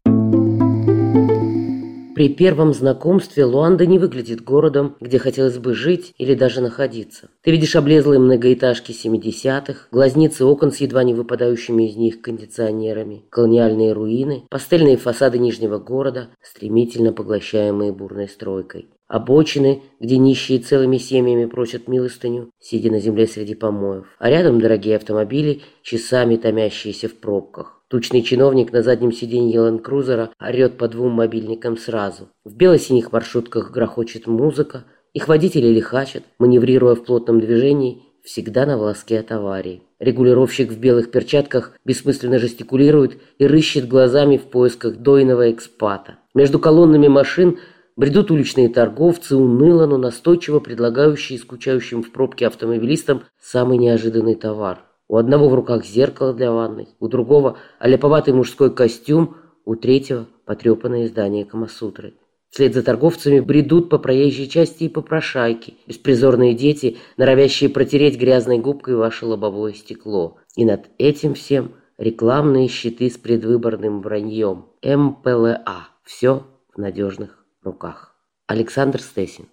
При 2.15 2.29
первом 2.29 2.75
знакомстве 2.75 3.47
Луанда 3.47 3.87
не 3.87 3.99
выглядит 3.99 4.45
городом, 4.45 4.97
где 5.01 5.19
хотелось 5.19 5.57
бы 5.57 5.75
жить 5.75 6.13
или 6.19 6.35
даже 6.35 6.61
находиться. 6.61 7.31
Ты 7.43 7.53
видишь 7.53 7.75
облезлые 7.75 8.21
многоэтажки 8.21 8.93
70-х, 8.93 9.89
глазницы 9.91 10.45
окон 10.45 10.73
с 10.73 10.77
едва 10.79 11.05
не 11.05 11.15
выпадающими 11.15 11.89
из 11.89 11.97
них 11.97 12.21
кондиционерами, 12.21 13.25
колониальные 13.31 13.93
руины, 13.93 14.45
пастельные 14.51 14.99
фасады 14.99 15.39
Нижнего 15.39 15.79
города, 15.79 16.29
стремительно 16.43 17.13
поглощаемые 17.13 17.93
бурной 17.93 18.29
стройкой. 18.29 18.89
Обочины, 19.09 19.83
где 20.01 20.17
нищие 20.17 20.59
целыми 20.59 20.97
семьями 20.97 21.47
просят 21.47 21.87
милостыню, 21.89 22.51
сидя 22.59 22.91
на 22.91 22.99
земле 22.99 23.27
среди 23.27 23.55
помоев. 23.55 24.07
А 24.19 24.31
рядом 24.31 24.59
дорогие 24.59 24.97
автомобили, 24.97 25.61
часами 25.83 26.37
томящиеся 26.37 27.09
в 27.09 27.15
пробках. 27.17 27.82
Тучный 27.93 28.23
чиновник 28.23 28.73
на 28.73 28.83
заднем 28.83 29.13
сиденье 29.13 29.61
ленд-крузера 29.67 30.31
орет 30.41 30.79
по 30.79 30.89
двум 30.89 31.13
мобильникам 31.13 31.77
сразу. 31.77 32.31
В 32.43 32.57
бело-синих 32.57 33.13
маршрутках 33.13 33.71
грохочет 33.71 34.27
музыка, 34.27 34.85
их 35.13 35.29
водители 35.29 35.67
лихачат, 35.67 36.23
маневрируя 36.39 36.95
в 36.95 37.05
плотном 37.05 37.39
движении, 37.39 38.01
всегда 38.25 38.65
на 38.65 38.79
волоске 38.79 39.21
от 39.21 39.31
аварии. 39.31 39.83
Регулировщик 39.99 40.73
в 40.73 40.79
белых 40.79 41.11
перчатках 41.11 41.73
бессмысленно 41.85 42.39
жестикулирует 42.39 43.19
и 43.37 43.47
рыщет 43.47 43.87
глазами 43.89 44.39
в 44.39 44.45
поисках 44.45 44.97
дойного 44.97 45.51
экспата. 45.51 46.15
Между 46.33 46.59
колоннами 46.59 47.09
машин 47.09 47.59
бредут 47.97 48.31
уличные 48.31 48.71
торговцы, 48.71 49.37
уныло, 49.37 49.85
но 49.85 49.99
настойчиво 49.99 50.61
предлагающие 50.61 51.39
скучающим 51.39 52.03
в 52.03 52.11
пробке 52.11 52.47
автомобилистам 52.47 53.25
самый 53.39 53.77
неожиданный 53.77 54.35
товар– 54.35 54.81
у 55.13 55.19
одного 55.19 55.51
в 55.51 55.55
руках 55.55 55.85
зеркало 55.85 56.33
для 56.33 56.51
ванной, 56.53 56.89
у 56.99 57.07
другого 57.07 57.59
оляповатый 57.79 58.33
мужской 58.33 58.75
костюм, 58.75 59.37
у 59.67 59.77
третьего 59.77 60.27
потрепанное 60.47 61.05
издание 61.05 61.45
Камасутры. 61.45 62.15
Вслед 62.49 62.73
за 62.73 62.83
торговцами 62.83 63.41
бредут 63.41 63.91
по 63.91 63.99
проезжей 63.99 64.47
части 64.47 64.85
и 64.85 64.89
попрошайки, 64.89 65.75
беспризорные 65.87 66.55
дети, 66.55 66.97
норовящие 67.19 67.69
протереть 67.69 68.19
грязной 68.19 68.57
губкой 68.57 68.97
ваше 68.97 69.27
лобовое 69.27 69.75
стекло. 69.75 70.39
И 70.57 70.65
над 70.65 70.87
этим 70.97 71.35
всем 71.35 71.73
рекламные 71.99 72.69
щиты 72.69 73.11
с 73.11 73.19
предвыборным 73.19 74.01
враньем. 74.01 74.65
МПЛА. 74.83 75.89
Все 76.05 76.47
в 76.75 76.79
надежных 76.79 77.45
руках. 77.63 78.17
Александр 78.47 79.03
Стесин. 79.03 79.45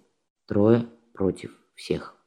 Трое 0.46 0.86
против 1.12 1.50
всех. 1.74 2.19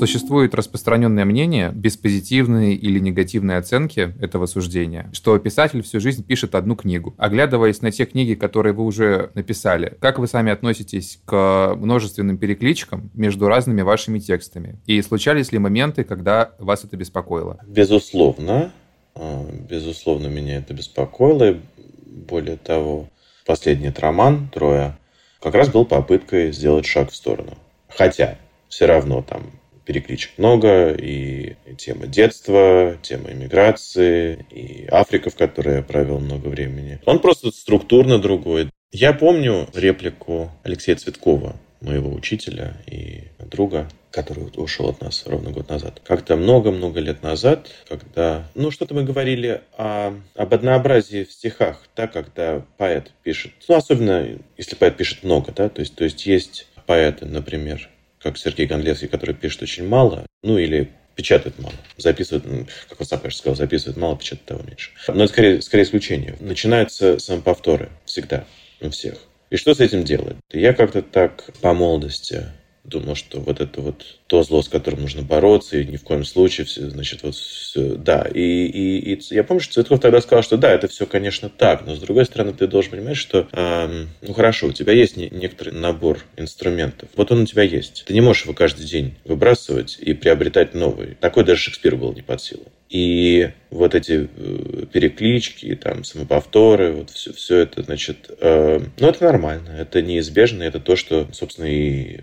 Существует 0.00 0.54
распространенное 0.54 1.26
мнение, 1.26 1.72
без 1.74 1.98
позитивной 1.98 2.74
или 2.74 2.98
негативной 2.98 3.58
оценки 3.58 4.14
этого 4.18 4.46
суждения, 4.46 5.10
что 5.12 5.38
писатель 5.38 5.82
всю 5.82 6.00
жизнь 6.00 6.24
пишет 6.24 6.54
одну 6.54 6.74
книгу. 6.74 7.14
Оглядываясь 7.18 7.82
на 7.82 7.92
те 7.92 8.06
книги, 8.06 8.32
которые 8.32 8.72
вы 8.72 8.84
уже 8.84 9.30
написали, 9.34 9.98
как 10.00 10.18
вы 10.18 10.26
сами 10.26 10.52
относитесь 10.52 11.20
к 11.26 11.74
множественным 11.76 12.38
перекличкам 12.38 13.10
между 13.12 13.46
разными 13.46 13.82
вашими 13.82 14.20
текстами? 14.20 14.80
И 14.86 15.02
случались 15.02 15.52
ли 15.52 15.58
моменты, 15.58 16.02
когда 16.04 16.52
вас 16.58 16.82
это 16.82 16.96
беспокоило? 16.96 17.58
Безусловно. 17.66 18.72
А, 19.14 19.46
безусловно, 19.68 20.28
меня 20.28 20.56
это 20.56 20.72
беспокоило. 20.72 21.58
Более 22.06 22.56
того, 22.56 23.10
последний 23.44 23.92
роман 23.94 24.48
«Трое» 24.48 24.96
как 25.42 25.54
раз 25.54 25.68
был 25.68 25.84
попыткой 25.84 26.52
сделать 26.52 26.86
шаг 26.86 27.10
в 27.10 27.14
сторону. 27.14 27.58
Хотя 27.88 28.38
все 28.70 28.86
равно 28.86 29.20
там 29.20 29.59
перекличек 29.90 30.30
много, 30.38 30.92
и 30.92 31.56
тема 31.76 32.06
детства, 32.06 32.96
тема 33.02 33.32
иммиграции, 33.32 34.46
и 34.48 34.86
Африка, 34.88 35.30
в 35.30 35.34
которой 35.34 35.78
я 35.78 35.82
провел 35.82 36.20
много 36.20 36.46
времени. 36.46 37.00
Он 37.06 37.18
просто 37.18 37.50
структурно 37.50 38.20
другой. 38.20 38.70
Я 38.92 39.12
помню 39.12 39.66
реплику 39.74 40.52
Алексея 40.62 40.94
Цветкова, 40.94 41.56
моего 41.80 42.14
учителя 42.14 42.76
и 42.86 43.24
друга, 43.40 43.88
который 44.12 44.44
ушел 44.54 44.90
от 44.90 45.00
нас 45.00 45.24
ровно 45.26 45.50
год 45.50 45.68
назад. 45.68 46.00
Как-то 46.04 46.36
много-много 46.36 47.00
лет 47.00 47.24
назад, 47.24 47.68
когда, 47.88 48.48
ну, 48.54 48.70
что-то 48.70 48.94
мы 48.94 49.02
говорили 49.02 49.62
о, 49.76 50.14
об 50.36 50.54
однообразии 50.54 51.24
в 51.24 51.32
стихах, 51.32 51.82
да, 51.96 52.06
когда 52.06 52.64
поэт 52.76 53.10
пишет, 53.24 53.54
ну, 53.66 53.74
особенно 53.74 54.38
если 54.56 54.76
поэт 54.76 54.96
пишет 54.96 55.24
много, 55.24 55.50
да, 55.50 55.68
то 55.68 55.80
есть, 55.80 55.96
то 55.96 56.04
есть 56.04 56.26
есть 56.26 56.68
поэты, 56.86 57.26
например, 57.26 57.88
как 58.22 58.38
Сергей 58.38 58.66
Гондлевский, 58.66 59.08
который 59.08 59.34
пишет 59.34 59.62
очень 59.62 59.86
мало, 59.86 60.26
ну 60.42 60.58
или 60.58 60.90
печатает 61.16 61.58
мало, 61.58 61.74
записывает, 61.96 62.44
как 62.88 63.06
сам, 63.06 63.18
конечно, 63.20 63.38
сказал, 63.38 63.56
записывает 63.56 63.96
мало, 63.96 64.16
печатает 64.16 64.46
того 64.46 64.62
меньше. 64.62 64.90
Но 65.08 65.24
это 65.24 65.32
скорее, 65.32 65.62
скорее 65.62 65.82
исключение. 65.84 66.36
Начинаются 66.40 67.18
самоповторы 67.18 67.90
всегда, 68.04 68.44
у 68.80 68.90
всех. 68.90 69.18
И 69.50 69.56
что 69.56 69.74
с 69.74 69.80
этим 69.80 70.04
делать? 70.04 70.36
Я 70.50 70.72
как-то 70.72 71.02
так 71.02 71.50
по 71.60 71.74
молодости 71.74 72.46
думал, 72.84 73.14
что 73.14 73.40
вот 73.40 73.60
это 73.60 73.80
вот 73.80 74.04
то 74.26 74.42
зло, 74.42 74.62
с 74.62 74.68
которым 74.68 75.02
нужно 75.02 75.22
бороться, 75.22 75.76
и 75.76 75.84
ни 75.84 75.96
в 75.96 76.02
коем 76.02 76.24
случае, 76.24 76.66
все, 76.66 76.88
значит, 76.88 77.22
вот 77.22 77.34
все, 77.34 77.94
да. 77.96 78.26
И, 78.32 78.40
и, 78.40 79.14
и 79.14 79.22
я 79.30 79.44
помню, 79.44 79.62
что 79.62 79.74
Цветков 79.74 80.00
тогда 80.00 80.20
сказал, 80.20 80.42
что 80.42 80.56
да, 80.56 80.70
это 80.72 80.88
все, 80.88 81.06
конечно, 81.06 81.48
так, 81.48 81.86
но 81.86 81.94
с 81.94 82.00
другой 82.00 82.24
стороны, 82.24 82.52
ты 82.52 82.66
должен 82.66 82.92
понимать, 82.92 83.16
что, 83.16 83.48
э, 83.52 84.04
ну 84.22 84.32
хорошо, 84.32 84.68
у 84.68 84.72
тебя 84.72 84.92
есть 84.92 85.16
не, 85.16 85.28
некоторый 85.30 85.74
набор 85.74 86.24
инструментов, 86.36 87.08
вот 87.16 87.30
он 87.32 87.42
у 87.42 87.46
тебя 87.46 87.62
есть. 87.62 88.04
Ты 88.06 88.14
не 88.14 88.20
можешь 88.20 88.44
его 88.44 88.54
каждый 88.54 88.86
день 88.86 89.14
выбрасывать 89.24 89.98
и 90.00 90.14
приобретать 90.14 90.74
новый. 90.74 91.16
Такой 91.20 91.44
даже 91.44 91.60
Шекспиру 91.60 91.96
был 91.96 92.12
не 92.14 92.22
под 92.22 92.40
силу. 92.40 92.64
И 92.90 93.50
вот 93.70 93.94
эти 93.94 94.28
э, 94.36 94.86
переклички, 94.92 95.76
там, 95.76 96.02
самоповторы, 96.02 96.92
вот 96.92 97.10
все, 97.10 97.32
все 97.32 97.58
это, 97.58 97.84
значит, 97.84 98.28
э, 98.40 98.80
ну, 98.98 99.08
это 99.08 99.24
нормально, 99.24 99.70
это 99.78 100.02
неизбежно, 100.02 100.64
это 100.64 100.80
то, 100.80 100.96
что, 100.96 101.28
собственно, 101.32 101.66
и 101.66 102.18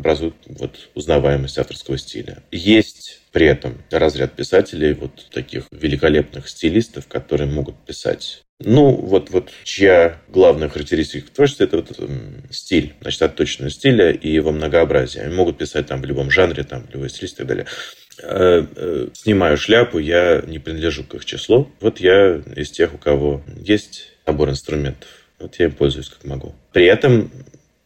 образует 0.00 0.34
вот 0.46 0.90
узнаваемость 0.94 1.58
авторского 1.58 1.96
стиля. 1.98 2.42
Есть 2.50 3.20
при 3.32 3.46
этом 3.46 3.82
разряд 3.90 4.32
писателей, 4.32 4.94
вот 4.94 5.28
таких 5.30 5.64
великолепных 5.70 6.48
стилистов, 6.48 7.06
которые 7.06 7.50
могут 7.50 7.76
писать 7.86 8.42
ну, 8.62 8.90
вот, 8.90 9.30
вот 9.30 9.50
чья 9.64 10.20
главная 10.28 10.68
характеристика 10.68 11.26
в 11.26 11.30
творчестве– 11.30 11.64
это 11.66 11.78
вот 11.78 11.98
стиль, 12.50 12.92
значит, 13.00 13.22
отточенность 13.22 13.76
стиля 13.76 14.12
и 14.12 14.28
его 14.28 14.52
многообразие. 14.52 15.24
Они 15.24 15.34
могут 15.34 15.56
писать 15.56 15.86
там 15.86 16.02
в 16.02 16.04
любом 16.04 16.30
жанре, 16.30 16.62
там, 16.62 16.86
в 16.86 16.92
любой 16.92 17.08
стилист 17.08 17.36
и 17.36 17.36
так 17.38 17.46
далее. 17.46 17.66
Э, 18.22 18.66
э, 18.76 19.08
снимаю 19.14 19.56
шляпу, 19.56 19.98
я 19.98 20.42
не 20.46 20.58
принадлежу 20.58 21.04
к 21.04 21.14
их 21.14 21.24
числу. 21.24 21.70
Вот 21.80 22.00
я 22.00 22.42
из 22.54 22.70
тех, 22.70 22.92
у 22.92 22.98
кого 22.98 23.42
есть 23.56 24.12
набор 24.26 24.50
инструментов. 24.50 25.08
Вот 25.38 25.58
я 25.58 25.66
им 25.66 25.72
пользуюсь 25.72 26.10
как 26.10 26.24
могу. 26.24 26.54
При 26.74 26.84
этом 26.84 27.30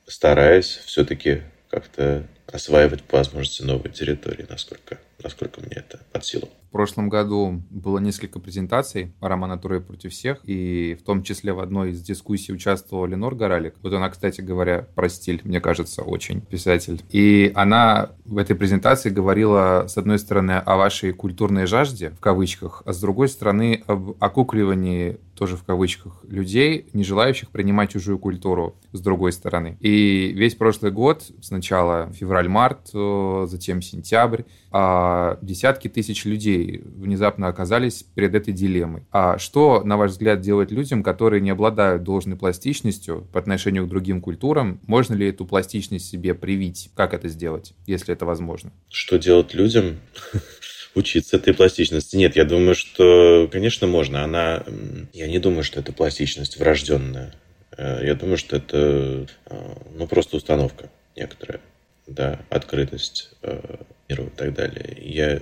стараясь 0.08 0.80
все-таки 0.86 1.42
как-то 1.74 2.28
осваивать 2.52 3.02
по 3.02 3.16
возможности 3.18 3.62
новые 3.62 3.92
территории, 3.92 4.46
насколько, 4.48 5.00
насколько 5.22 5.60
мне 5.60 5.72
это 5.74 6.00
под 6.12 6.24
силу. 6.24 6.48
В 6.68 6.72
прошлом 6.74 7.08
году 7.08 7.62
было 7.70 7.98
несколько 7.98 8.38
презентаций 8.40 9.12
романа 9.20 9.58
«Трое 9.58 9.80
против 9.80 10.12
всех», 10.12 10.40
и 10.44 10.96
в 11.00 11.04
том 11.04 11.22
числе 11.22 11.52
в 11.52 11.60
одной 11.60 11.90
из 11.90 12.02
дискуссий 12.02 12.52
участвовала 12.52 13.06
Ленор 13.06 13.34
Горалик. 13.34 13.74
Вот 13.82 13.92
она, 13.92 14.08
кстати 14.10 14.40
говоря, 14.40 14.86
про 14.94 15.08
стиль, 15.08 15.40
мне 15.44 15.60
кажется, 15.60 16.02
очень 16.02 16.40
писатель. 16.40 17.02
И 17.10 17.52
она 17.54 18.10
в 18.24 18.38
этой 18.38 18.56
презентации 18.56 19.10
говорила, 19.10 19.86
с 19.88 19.96
одной 19.96 20.18
стороны, 20.18 20.52
о 20.52 20.76
вашей 20.76 21.12
культурной 21.12 21.66
жажде, 21.66 22.10
в 22.10 22.20
кавычках, 22.20 22.82
а 22.84 22.92
с 22.92 23.00
другой 23.00 23.28
стороны, 23.28 23.82
об 23.86 24.16
окукливании 24.20 25.18
тоже 25.34 25.56
в 25.56 25.64
кавычках, 25.64 26.24
людей, 26.28 26.86
не 26.92 27.04
желающих 27.04 27.50
принимать 27.50 27.90
чужую 27.92 28.18
культуру 28.18 28.76
с 28.92 29.00
другой 29.00 29.32
стороны. 29.32 29.76
И 29.80 30.32
весь 30.34 30.54
прошлый 30.54 30.92
год, 30.92 31.24
сначала 31.42 32.12
февраль-март, 32.12 32.90
э, 32.94 33.46
затем 33.48 33.82
сентябрь, 33.82 34.42
а 34.70 35.38
десятки 35.42 35.88
тысяч 35.88 36.24
людей 36.24 36.82
внезапно 36.84 37.48
оказались 37.48 38.02
перед 38.02 38.34
этой 38.34 38.52
дилеммой. 38.52 39.06
А 39.10 39.38
что, 39.38 39.82
на 39.84 39.96
ваш 39.96 40.12
взгляд, 40.12 40.40
делать 40.40 40.70
людям, 40.70 41.02
которые 41.02 41.40
не 41.40 41.50
обладают 41.50 42.02
должной 42.02 42.36
пластичностью 42.36 43.26
по 43.32 43.38
отношению 43.38 43.86
к 43.86 43.88
другим 43.88 44.20
культурам? 44.20 44.80
Можно 44.86 45.14
ли 45.14 45.28
эту 45.28 45.44
пластичность 45.46 46.08
себе 46.08 46.34
привить? 46.34 46.90
Как 46.94 47.14
это 47.14 47.28
сделать, 47.28 47.74
если 47.86 48.12
это 48.12 48.26
возможно? 48.26 48.72
Что 48.88 49.18
делать 49.18 49.54
людям? 49.54 49.96
учиться 50.94 51.36
этой 51.36 51.54
пластичности. 51.54 52.16
Нет, 52.16 52.36
я 52.36 52.44
думаю, 52.44 52.74
что, 52.74 53.48
конечно, 53.50 53.86
можно. 53.86 54.24
Она, 54.24 54.64
я 55.12 55.26
не 55.26 55.38
думаю, 55.38 55.62
что 55.64 55.80
это 55.80 55.92
пластичность 55.92 56.56
врожденная. 56.58 57.34
Э, 57.76 58.00
я 58.04 58.14
думаю, 58.14 58.36
что 58.36 58.56
это 58.56 59.26
э, 59.46 59.74
ну, 59.96 60.06
просто 60.06 60.36
установка 60.36 60.90
некоторая. 61.16 61.60
Да, 62.06 62.40
открытость 62.50 63.30
э, 63.42 63.76
миру 64.08 64.26
и 64.26 64.36
так 64.36 64.54
далее. 64.54 64.96
Я 65.00 65.40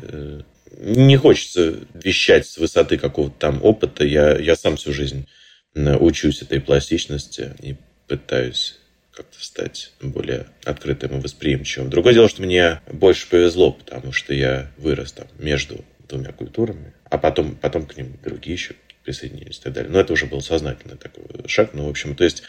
не 0.78 1.16
хочется 1.16 1.80
вещать 1.94 2.46
с 2.46 2.56
высоты 2.58 2.98
какого-то 2.98 3.34
там 3.38 3.62
опыта. 3.62 4.04
Я, 4.04 4.38
я 4.38 4.56
сам 4.56 4.76
всю 4.76 4.92
жизнь 4.92 5.26
учусь 5.74 6.42
этой 6.42 6.60
пластичности 6.60 7.54
и 7.62 7.76
пытаюсь 8.06 8.78
как-то 9.12 9.42
стать 9.44 9.92
более 10.00 10.46
открытым 10.64 11.18
и 11.18 11.20
восприимчивым. 11.20 11.90
Другое 11.90 12.14
дело, 12.14 12.28
что 12.28 12.42
мне 12.42 12.80
больше 12.90 13.28
повезло, 13.28 13.72
потому 13.72 14.12
что 14.12 14.32
я 14.32 14.70
вырос 14.78 15.12
там 15.12 15.26
между 15.38 15.84
двумя 16.08 16.32
культурами, 16.32 16.94
а 17.04 17.18
потом, 17.18 17.56
потом 17.56 17.86
к 17.86 17.96
ним 17.96 18.18
другие 18.24 18.54
еще 18.54 18.74
присоединились 19.04 19.58
и 19.58 19.62
так 19.62 19.72
далее. 19.72 19.90
Но 19.90 20.00
это 20.00 20.12
уже 20.12 20.26
был 20.26 20.40
сознательный 20.40 20.96
такой 20.96 21.24
шаг. 21.46 21.70
Ну, 21.74 21.86
в 21.86 21.90
общем, 21.90 22.14
то 22.14 22.24
есть 22.24 22.42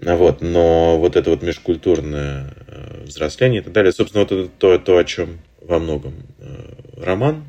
вот, 0.00 0.40
но 0.42 0.98
вот 0.98 1.16
это 1.16 1.30
вот 1.30 1.42
межкультурное 1.42 2.54
э, 2.66 3.04
взросление 3.04 3.60
и 3.60 3.64
так 3.64 3.72
далее, 3.72 3.92
собственно, 3.92 4.24
вот 4.24 4.32
это 4.32 4.48
то, 4.48 4.78
то 4.78 4.96
о 4.96 5.04
чем 5.04 5.40
во 5.60 5.78
многом 5.78 6.14
э, 6.38 6.74
роман 6.96 7.44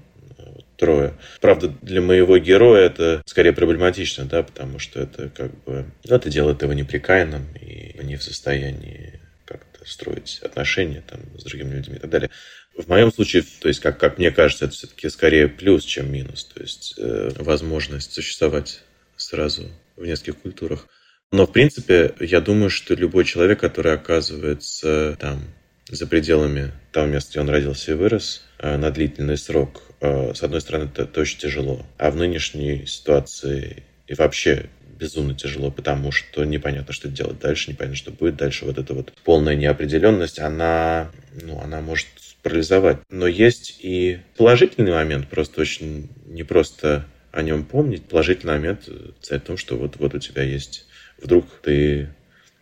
трое. 0.79 1.13
Правда, 1.41 1.67
для 1.81 2.01
моего 2.01 2.37
героя 2.37 2.85
это 2.85 3.21
скорее 3.25 3.53
проблематично, 3.53 4.25
да, 4.25 4.41
потому 4.43 4.79
что 4.79 5.01
это 5.01 5.29
как 5.29 5.51
бы... 5.63 5.85
Ну, 6.05 6.15
это 6.15 6.29
делает 6.29 6.61
его 6.61 6.73
неприкаянным 6.73 7.45
и 7.61 7.99
не 8.01 8.15
в 8.15 8.23
состоянии 8.23 9.19
как-то 9.45 9.85
строить 9.85 10.39
отношения 10.41 11.03
там 11.05 11.19
с 11.37 11.43
другими 11.43 11.75
людьми 11.75 11.97
и 11.97 11.99
так 11.99 12.09
далее. 12.09 12.29
В 12.75 12.87
моем 12.87 13.11
случае, 13.11 13.43
то 13.59 13.67
есть, 13.67 13.81
как, 13.81 13.99
как 13.99 14.17
мне 14.17 14.31
кажется, 14.31 14.65
это 14.65 14.73
все-таки 14.73 15.09
скорее 15.09 15.49
плюс, 15.49 15.83
чем 15.83 16.11
минус. 16.11 16.45
То 16.45 16.61
есть, 16.61 16.95
э, 16.97 17.31
возможность 17.35 18.13
существовать 18.13 18.81
сразу 19.17 19.69
в 19.97 20.05
нескольких 20.05 20.37
культурах. 20.37 20.87
Но, 21.31 21.45
в 21.45 21.51
принципе, 21.51 22.15
я 22.21 22.39
думаю, 22.39 22.69
что 22.69 22.95
любой 22.95 23.25
человек, 23.25 23.59
который 23.59 23.93
оказывается 23.93 25.17
там 25.19 25.41
за 25.89 26.07
пределами 26.07 26.71
того 26.91 27.07
места, 27.07 27.31
где 27.31 27.41
он 27.41 27.49
родился 27.49 27.91
и 27.91 27.95
вырос, 27.95 28.43
э, 28.59 28.77
на 28.77 28.91
длительный 28.91 29.37
срок, 29.37 29.81
с 30.01 30.43
одной 30.43 30.61
стороны, 30.61 30.85
это, 30.85 31.03
это 31.03 31.21
очень 31.21 31.39
тяжело. 31.39 31.85
А 31.97 32.11
в 32.11 32.15
нынешней 32.15 32.85
ситуации 32.85 33.83
и 34.07 34.13
вообще 34.13 34.69
безумно 34.99 35.33
тяжело, 35.33 35.71
потому 35.71 36.11
что 36.11 36.43
непонятно, 36.43 36.93
что 36.93 37.07
делать 37.07 37.39
дальше, 37.39 37.71
непонятно, 37.71 37.95
что 37.95 38.11
будет 38.11 38.35
дальше. 38.35 38.65
Вот 38.65 38.77
эта 38.77 38.93
вот 38.93 39.13
полная 39.23 39.55
неопределенность, 39.55 40.39
она, 40.39 41.11
ну, 41.41 41.59
она 41.61 41.81
может 41.81 42.07
парализовать. 42.43 42.97
Но 43.09 43.27
есть 43.27 43.79
и 43.81 44.19
положительный 44.37 44.91
момент, 44.91 45.29
просто 45.29 45.61
очень 45.61 46.09
не 46.25 46.43
просто 46.43 47.05
о 47.31 47.41
нем 47.41 47.63
помнить. 47.63 48.05
Положительный 48.05 48.53
момент 48.53 48.87
в 48.87 49.39
том, 49.39 49.57
что 49.57 49.77
вот, 49.77 49.97
вот 49.97 50.13
у 50.13 50.19
тебя 50.19 50.43
есть 50.43 50.85
вдруг 51.21 51.45
ты 51.61 52.09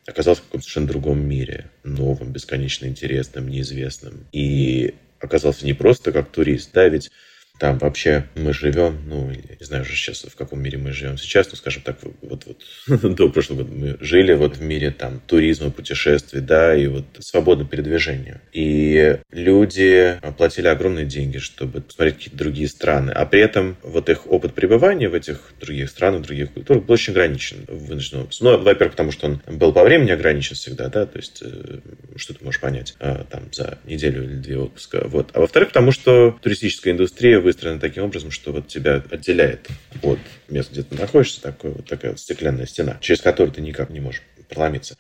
оказался 0.06 0.42
в 0.42 0.46
каком-то 0.46 0.64
совершенно 0.64 0.88
другом 0.88 1.28
мире, 1.28 1.70
новом, 1.84 2.32
бесконечно 2.32 2.86
интересном, 2.86 3.50
неизвестном. 3.50 4.26
И 4.32 4.96
оказался 5.20 5.66
не 5.66 5.74
просто 5.74 6.12
как 6.12 6.30
турист, 6.30 6.72
да, 6.74 6.88
ведь 6.88 7.12
там 7.60 7.78
вообще 7.78 8.26
мы 8.36 8.54
живем, 8.54 8.98
ну, 9.08 9.30
не 9.32 9.66
знаю 9.66 9.84
уже 9.84 9.94
сейчас, 9.94 10.24
в 10.24 10.36
каком 10.36 10.62
мире 10.62 10.78
мы 10.78 10.92
живем 10.92 11.18
сейчас, 11.18 11.48
ну, 11.50 11.56
скажем 11.56 11.82
так, 11.84 11.98
вот, 12.22 12.46
вот 12.46 13.16
до 13.16 13.30
прошлого 13.30 13.64
года 13.64 13.72
мы 13.74 13.98
жили 14.00 14.34
вот 14.34 14.58
в 14.58 14.62
мире 14.62 14.92
там 14.92 15.22
туризма, 15.26 15.72
путешествий, 15.72 16.42
да, 16.42 16.76
и 16.76 16.88
вот 16.88 17.06
свободного 17.20 17.70
передвижения. 17.70 18.42
И 18.54 19.18
люди 19.32 20.20
платили 20.38 20.68
огромные 20.68 21.06
деньги, 21.06 21.38
чтобы 21.38 21.82
посмотреть 21.82 22.18
какие-то 22.18 22.38
другие 22.38 22.68
страны, 22.68 23.12
а 23.12 23.26
при 23.26 23.42
этом 23.42 23.78
вот 23.84 24.10
их 24.10 24.28
опыт 24.32 24.54
пребывания 24.54 25.10
в 25.10 25.14
этих 25.14 25.54
других 25.60 25.90
странах, 25.90 26.24
других 26.24 26.52
культурах 26.52 26.84
был 26.84 26.94
очень 26.94 27.14
ограничен 27.14 27.66
в 27.68 27.88
вынужденном 27.88 28.26
опыте. 28.26 28.44
Ну, 28.44 28.58
во-первых, 28.58 28.92
потому 28.92 29.12
что 29.12 29.28
он 29.28 29.42
был 29.48 29.74
по 29.74 29.84
времени 29.84 30.12
ограничен 30.12 30.56
всегда, 30.56 30.90
да, 30.90 31.06
то 31.06 31.18
есть 31.18 31.42
э, 31.42 31.80
что 32.16 32.34
ты 32.34 32.44
можешь 32.44 32.60
понять 32.60 32.96
а, 33.00 33.24
там 33.24 33.44
за 33.52 33.80
неделю 33.86 34.24
или 34.24 34.36
две 34.36 34.58
отпуска, 34.58 35.04
вот. 35.06 35.32
А 35.34 35.42
во-вторых, 35.42 35.70
потому 35.70 35.92
что 35.92 36.38
туристическая 36.42 36.94
индустрия 36.94 37.40
выстроена 37.48 37.80
таким 37.80 38.04
образом, 38.04 38.30
что 38.30 38.52
вот 38.52 38.68
тебя 38.68 39.02
отделяет 39.10 39.70
от 40.04 40.20
места, 40.50 40.74
где 40.74 40.84
ты 40.84 40.96
находишься, 40.96 41.42
такой, 41.42 41.72
вот 41.72 41.86
такая 41.86 42.12
вот 42.12 42.20
стеклянная 42.20 42.66
стена, 42.66 42.98
через 43.00 43.22
которую 43.22 43.54
ты 43.54 43.62
никак 43.62 43.90
не 43.90 44.02
можешь 44.02 44.22
проломиться. 44.50 44.98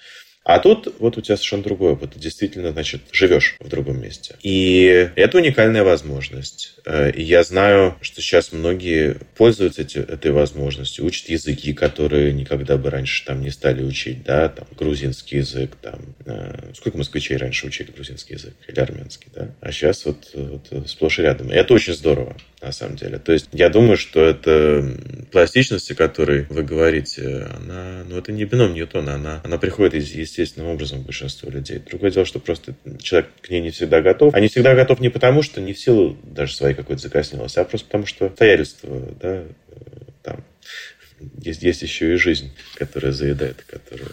А 0.48 0.60
тут 0.60 0.96
вот 1.00 1.18
у 1.18 1.22
тебя 1.22 1.36
совершенно 1.36 1.64
другой 1.64 1.92
опыт. 1.92 2.14
Ты 2.14 2.20
действительно, 2.20 2.72
значит, 2.72 3.02
живешь 3.12 3.58
в 3.60 3.68
другом 3.68 4.02
месте. 4.02 4.36
И 4.42 5.10
это 5.18 5.40
уникальная 5.40 5.84
возможность. 5.84 6.78
Э, 6.86 7.12
и 7.12 7.22
я 7.22 7.44
знаю, 7.44 7.98
что 8.00 8.22
сейчас 8.22 8.54
многие 8.54 9.18
пользуются 9.36 9.82
эти, 9.82 9.98
этой 9.98 10.32
возможностью, 10.32 11.04
учат 11.04 11.28
языки, 11.28 11.74
которые 11.74 12.32
никогда 12.32 12.78
бы 12.78 12.90
раньше 12.90 13.26
там 13.26 13.42
не 13.42 13.50
стали 13.50 13.84
учить, 13.84 14.24
да, 14.24 14.48
там, 14.48 14.66
грузинский 14.80 15.38
язык, 15.38 15.76
там, 15.82 16.00
э, 16.26 16.72
сколько 16.76 16.98
москвичей 16.98 17.36
раньше 17.36 17.68
учили 17.68 17.92
грузинский 17.92 18.36
язык 18.36 18.54
или 18.70 18.80
армянский, 18.80 19.28
да, 19.36 19.54
а 19.60 19.72
сейчас 19.74 20.06
вот, 20.06 20.32
вот 20.34 20.90
сплошь 20.90 21.20
и 21.20 21.24
рядом. 21.24 21.52
И 21.52 21.56
это 21.56 21.74
очень 21.74 21.94
здорово 21.94 22.38
на 22.62 22.72
самом 22.72 22.96
деле. 22.96 23.20
То 23.20 23.34
есть 23.34 23.50
я 23.52 23.70
думаю, 23.70 23.98
что 23.98 24.24
это 24.24 24.98
пластичность, 25.32 25.92
о 25.92 25.96
которой 25.96 26.46
вы 26.50 26.64
говорите, 26.64 27.48
она, 27.56 28.04
ну, 28.08 28.18
это 28.18 28.32
не 28.32 28.46
бином 28.46 28.74
Ньютона, 28.74 29.16
она, 29.16 29.42
она 29.44 29.58
приходит 29.58 29.96
из, 29.96 30.37
естественным 30.38 30.70
образом 30.70 31.04
к 31.04 31.06
большинству 31.06 31.50
людей. 31.50 31.80
Другое 31.80 32.12
дело, 32.12 32.26
что 32.26 32.40
просто 32.40 32.76
человек 33.00 33.30
к 33.42 33.50
ней 33.50 33.62
не 33.62 33.72
всегда 33.72 34.02
готов. 34.02 34.34
А 34.34 34.40
не 34.40 34.48
всегда 34.48 34.76
готов 34.76 35.00
не 35.00 35.10
потому, 35.10 35.42
что 35.42 35.62
не 35.62 35.74
в 35.74 35.80
силу 35.80 36.18
даже 36.24 36.56
своей 36.56 36.76
какой-то 36.76 37.02
закоснелости, 37.02 37.60
а 37.60 37.64
просто 37.64 37.88
потому, 37.88 38.06
что 38.06 38.28
обстоятельства, 38.28 39.16
да, 39.20 39.44
там, 40.24 40.44
есть, 41.42 41.64
есть 41.64 41.82
еще 41.82 42.14
и 42.14 42.18
жизнь, 42.18 42.52
которая 42.76 43.12
заедает, 43.12 43.64
которая 43.68 44.12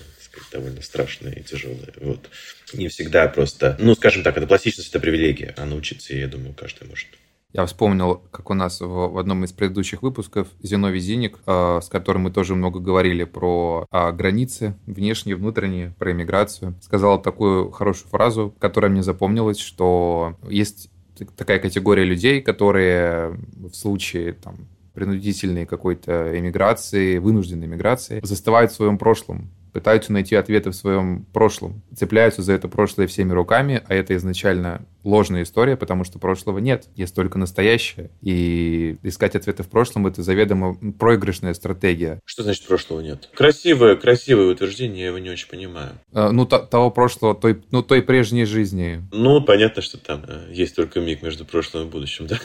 довольно 0.51 0.83
страшная 0.83 1.33
и 1.33 1.43
тяжелая. 1.43 1.93
Вот. 1.97 2.31
Не 2.73 2.89
всегда 2.89 3.29
просто... 3.29 3.77
Ну, 3.79 3.95
скажем 3.95 4.23
так, 4.23 4.37
это 4.37 4.47
пластичность, 4.47 4.89
это 4.89 5.01
привилегия. 5.01 5.53
А 5.57 5.65
научиться, 5.65 6.15
я 6.15 6.29
думаю, 6.29 6.55
каждый 6.55 6.89
может. 6.89 7.09
Я 7.55 7.67
вспомнил, 7.67 8.21
как 8.33 8.51
у 8.51 8.55
нас 8.55 8.81
в, 8.81 8.87
в 8.87 9.17
одном 9.17 9.45
из 9.45 9.53
предыдущих 9.53 10.03
выпусков 10.03 10.49
Зиновий 10.61 10.99
Зиник, 10.99 11.39
э, 11.47 11.79
с 11.81 11.89
которым 11.89 12.23
мы 12.23 12.33
тоже 12.33 12.57
много 12.57 12.81
говорили 12.81 13.23
про 13.23 13.87
э, 13.93 14.11
границы, 14.11 14.75
внешние, 14.87 15.37
внутренние, 15.37 15.95
про 15.97 16.11
иммиграцию, 16.11 16.75
сказал 16.83 17.23
такую 17.23 17.71
хорошую 17.71 18.11
фразу, 18.11 18.53
которая 18.59 18.91
мне 18.91 19.05
запомнилась, 19.05 19.59
что 19.59 20.37
есть 20.49 20.91
такая 21.37 21.61
категория 21.61 22.03
людей, 22.03 22.43
которые 22.43 23.39
в 23.55 23.73
случае 23.73 24.33
там, 24.33 24.67
принудительной 24.93 25.65
какой-то 25.65 26.37
эмиграции, 26.37 27.19
вынужденной 27.19 27.69
эмиграции, 27.69 28.19
застывают 28.25 28.73
в 28.73 28.75
своем 28.75 28.99
прошлом, 28.99 29.53
пытаются 29.75 30.13
найти 30.13 30.37
ответы 30.37 30.71
в 30.71 30.75
своем 30.75 31.27
прошлом, 31.33 31.83
цепляются 31.95 32.43
за 32.43 32.53
это 32.53 32.69
прошлое 32.69 33.09
всеми 33.09 33.33
руками, 33.33 33.83
а 33.89 33.95
это 33.95 34.15
изначально 34.15 34.87
ложная 35.03 35.43
история, 35.43 35.77
потому 35.77 36.05
что 36.05 36.21
прошлого 36.21 36.59
нет, 36.59 36.87
есть 36.95 37.13
только 37.13 37.39
настоящее. 37.39 38.11
И 38.23 38.97
искать 39.03 39.35
ответы 39.35 39.65
в 39.65 39.69
прошлом— 39.69 40.07
это 40.07 40.23
заведомо 40.23 40.77
проигрышная 40.93 41.55
стратегия. 41.55 42.21
Что 42.25 42.45
значит 42.45 42.67
прошлого 42.67 43.01
нет? 43.01 43.29
Красивое, 43.35 43.97
красивое 43.97 44.53
утверждение, 44.53 45.01
я 45.01 45.07
его 45.09 45.19
не 45.19 45.31
очень 45.31 45.49
понимаю. 45.49 45.99
А, 46.13 46.31
ну, 46.31 46.47
то, 46.47 46.61
того 46.61 46.93
прошлого, 46.93 47.35
той, 47.35 47.61
ну, 47.73 47.83
той 47.83 48.01
прежней 48.01 48.45
жизни. 48.45 49.03
Ну, 49.11 49.43
понятно, 49.43 49.83
что 49.83 49.99
там 49.99 50.25
э, 50.29 50.53
есть 50.53 50.77
только 50.77 51.01
миг 51.01 51.21
между 51.23 51.45
прошлым 51.45 51.89
и 51.89 51.91
будущим, 51.91 52.27
да? 52.29 52.39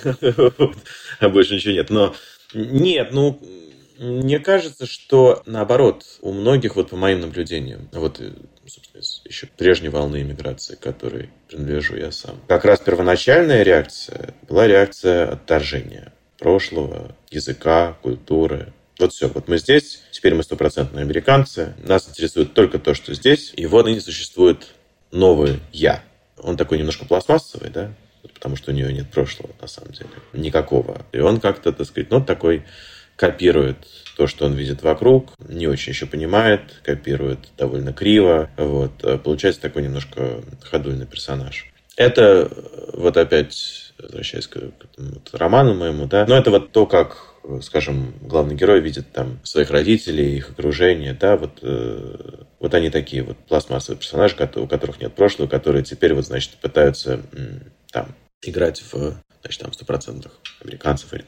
А 1.20 1.30
больше 1.30 1.54
ничего 1.54 1.74
нет. 1.74 1.92
Но 1.92 2.16
нет, 2.56 3.10
ну, 3.12 3.40
мне 4.00 4.40
кажется, 4.40 4.86
что 4.86 5.44
наоборот, 5.46 6.06
у 6.22 6.32
многих, 6.32 6.78
вот 6.78 6.90
по 6.90 6.96
моим 6.96 7.20
наблюдениям, 7.20 7.90
вот 7.92 8.22
э, 8.22 8.32
собственно, 8.66 9.02
из 9.02 9.22
еще 9.26 9.48
прежней 9.48 9.90
волны 9.90 10.22
иммиграции, 10.22 10.76
которой 10.76 11.30
принадлежу 11.50 11.98
я 11.98 12.12
сам, 12.12 12.40
как 12.48 12.64
раз 12.64 12.80
первоначальная 12.80 13.62
реакция 13.64 14.34
была 14.48 14.68
реакция 14.68 15.34
отторжения 15.34 16.14
прошлого, 16.38 17.14
языка, 17.30 17.98
культуры. 18.02 18.72
Вот 19.00 19.12
все, 19.12 19.28
вот 19.28 19.50
мы 19.50 19.58
здесь, 19.58 20.02
теперь 20.12 20.34
мы 20.34 20.44
стопроцентные 20.44 21.04
американцы, 21.04 21.74
нас 21.84 22.08
интересует 22.08 22.54
только 22.54 22.80
то, 22.80 22.94
что 22.94 23.14
здесь, 23.14 23.52
и 23.58 23.66
вот 23.66 23.86
ныне 23.86 24.00
существует 24.00 24.68
новый 25.12 25.60
«я». 25.74 26.04
Он 26.38 26.56
такой 26.56 26.78
немножко 26.78 27.06
пластмассовый, 27.06 27.70
да, 27.70 27.94
потому 28.34 28.56
что 28.56 28.72
у 28.72 28.74
нее 28.74 28.94
нет 28.94 29.10
прошлого, 29.10 29.52
на 29.60 29.68
самом 29.68 29.92
деле, 29.92 30.10
никакого. 30.32 31.06
И 31.12 31.20
он 31.20 31.42
как-то, 31.42 31.74
так 31.74 31.86
сказать, 31.86 32.10
ну, 32.12 32.24
такой 32.24 32.64
копирует 33.20 33.76
то, 34.16 34.28
что 34.28 34.46
он 34.46 34.54
видит 34.54 34.82
вокруг, 34.82 35.34
не 35.50 35.68
очень 35.68 35.92
еще 35.92 36.06
понимает, 36.06 36.62
копирует 36.84 37.40
довольно 37.58 37.92
криво. 37.92 38.50
Вот. 38.56 39.22
Получается 39.24 39.62
такой 39.62 39.84
немножко 39.84 40.42
ходульный 40.64 41.06
персонаж. 41.06 41.66
Это 41.98 42.50
вот 42.94 43.18
опять, 43.18 43.94
возвращаясь 44.02 44.48
к, 44.48 44.54
к 44.54 44.74
вот, 44.98 45.30
роману 45.34 45.74
моему, 45.74 46.06
да, 46.06 46.26
но 46.26 46.38
это 46.38 46.50
вот 46.50 46.72
то, 46.72 46.86
как, 46.86 47.36
скажем, 47.62 48.14
главный 48.22 48.56
герой 48.56 48.80
видит 48.80 49.12
там 49.12 49.42
своих 49.44 49.70
родителей, 49.70 50.38
их 50.38 50.52
окружение, 50.52 51.14
да, 51.14 51.36
вот, 51.36 51.60
э, 51.62 52.44
вот 52.60 52.74
они 52.74 52.90
такие 52.90 53.24
вот 53.24 53.38
пластмассовые 53.50 54.00
персонажи, 54.00 54.36
у 54.56 54.68
которых 54.68 55.02
нет 55.02 55.14
прошлого, 55.14 55.50
которые 55.50 55.84
теперь 55.84 56.14
вот, 56.14 56.26
значит, 56.26 56.52
пытаются 56.62 57.20
там 57.92 58.16
играть 58.42 58.82
в, 58.82 59.16
значит, 59.42 59.62
там, 59.62 59.74
стопроцентных 59.74 60.32
американцев 60.62 61.14
или 61.14 61.26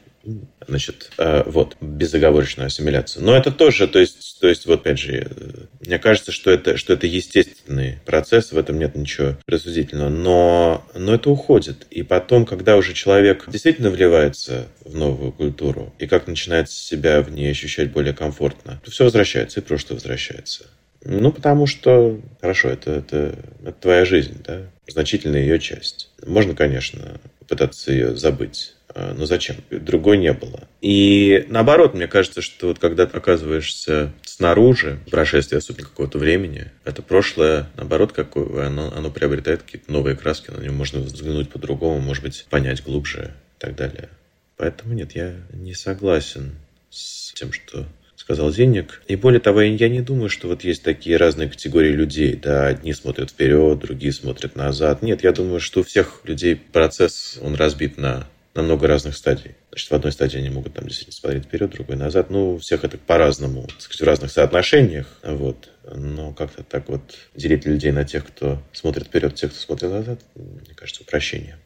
Значит, 0.68 1.10
э, 1.18 1.42
вот, 1.46 1.76
безоговорочную 1.80 2.68
ассимиляцию. 2.68 3.24
Но 3.24 3.36
это 3.36 3.50
тоже, 3.50 3.88
то 3.88 3.98
есть, 3.98 4.40
то 4.40 4.48
есть, 4.48 4.66
вот 4.66 4.80
опять 4.80 4.98
же, 4.98 5.26
э, 5.28 5.84
мне 5.84 5.98
кажется, 5.98 6.30
что 6.30 6.50
это, 6.50 6.76
что 6.76 6.92
это 6.92 7.06
естественный 7.06 7.98
процесс, 8.04 8.52
в 8.52 8.58
этом 8.58 8.78
нет 8.78 8.94
ничего 8.94 9.36
рассудительного, 9.46 10.08
но, 10.10 10.84
но 10.94 11.14
это 11.14 11.30
уходит. 11.30 11.86
И 11.90 12.02
потом, 12.04 12.46
когда 12.46 12.76
уже 12.76 12.92
человек 12.92 13.44
действительно 13.48 13.90
вливается 13.90 14.68
в 14.84 14.96
новую 14.96 15.32
культуру, 15.32 15.92
и 15.98 16.06
как 16.06 16.28
начинает 16.28 16.70
себя 16.70 17.20
в 17.22 17.30
ней 17.32 17.50
ощущать 17.50 17.90
более 17.90 18.14
комфортно, 18.14 18.80
то 18.84 18.90
все 18.90 19.04
возвращается, 19.04 19.60
и 19.60 19.62
прошлое 19.62 19.98
возвращается. 19.98 20.66
Ну, 21.04 21.32
потому 21.32 21.66
что, 21.66 22.20
хорошо, 22.40 22.68
это, 22.68 22.92
это, 22.92 23.34
это 23.62 23.72
твоя 23.72 24.04
жизнь, 24.04 24.40
да, 24.46 24.62
значительная 24.86 25.40
ее 25.40 25.58
часть. 25.58 26.10
Можно, 26.24 26.54
конечно, 26.54 27.20
пытаться 27.48 27.92
ее 27.92 28.14
забыть 28.16 28.74
ну 28.94 29.26
зачем? 29.26 29.56
Другой 29.70 30.18
не 30.18 30.32
было. 30.32 30.68
И 30.80 31.46
наоборот, 31.48 31.94
мне 31.94 32.06
кажется, 32.06 32.42
что 32.42 32.68
вот 32.68 32.78
когда 32.78 33.06
ты 33.06 33.16
оказываешься 33.16 34.12
снаружи, 34.22 34.98
прошествие 35.10 35.58
особенно 35.58 35.88
какого-то 35.88 36.18
времени, 36.18 36.70
это 36.84 37.02
прошлое, 37.02 37.68
наоборот, 37.76 38.12
какое, 38.12 38.66
оно, 38.66 38.92
оно 38.94 39.10
приобретает 39.10 39.62
какие-то 39.62 39.92
новые 39.92 40.16
краски, 40.16 40.50
на 40.50 40.60
него 40.60 40.74
можно 40.74 41.00
взглянуть 41.00 41.50
по-другому, 41.50 42.00
может 42.00 42.22
быть, 42.22 42.46
понять 42.50 42.82
глубже 42.82 43.34
и 43.58 43.60
так 43.60 43.76
далее. 43.76 44.08
Поэтому 44.56 44.94
нет, 44.94 45.14
я 45.14 45.34
не 45.52 45.74
согласен 45.74 46.56
с 46.90 47.32
тем, 47.32 47.52
что 47.52 47.86
сказал 48.22 48.52
Зенник. 48.52 49.02
И 49.08 49.16
более 49.16 49.40
того, 49.40 49.60
я 49.62 49.88
не 49.88 50.00
думаю, 50.00 50.28
что 50.28 50.46
вот 50.46 50.62
есть 50.62 50.84
такие 50.84 51.16
разные 51.16 51.48
категории 51.48 51.90
людей. 51.90 52.36
Да, 52.36 52.68
одни 52.68 52.92
смотрят 52.92 53.30
вперед, 53.30 53.80
другие 53.80 54.12
смотрят 54.12 54.54
назад. 54.54 55.02
Нет, 55.02 55.24
я 55.24 55.32
думаю, 55.32 55.58
что 55.58 55.80
у 55.80 55.82
всех 55.82 56.20
людей 56.24 56.54
процесс, 56.54 57.38
он 57.42 57.56
разбит 57.56 57.98
на 57.98 58.28
на 58.54 58.62
много 58.62 58.86
разных 58.86 59.16
стадий. 59.16 59.52
Значит, 59.70 59.90
в 59.90 59.94
одной 59.94 60.12
стадии 60.12 60.38
они 60.38 60.50
могут 60.50 60.74
там 60.74 60.86
действительно 60.86 61.14
смотреть 61.14 61.44
вперед, 61.44 61.70
другой 61.70 61.96
назад. 61.96 62.30
Ну, 62.30 62.54
у 62.54 62.58
всех 62.58 62.84
это 62.84 62.98
по-разному, 62.98 63.66
так 63.66 63.80
сказать, 63.80 64.00
в 64.00 64.04
разных 64.04 64.30
соотношениях. 64.30 65.06
Вот. 65.22 65.70
Но 65.94 66.32
как-то 66.32 66.62
так 66.62 66.88
вот 66.88 67.02
делить 67.34 67.64
людей 67.64 67.92
на 67.92 68.04
тех, 68.04 68.26
кто 68.26 68.62
смотрит 68.72 69.06
вперед, 69.06 69.34
тех, 69.34 69.50
кто 69.50 69.60
смотрит 69.60 69.90
назад, 69.90 70.20
мне 70.34 70.74
кажется, 70.74 71.02
упрощение. 71.02 71.58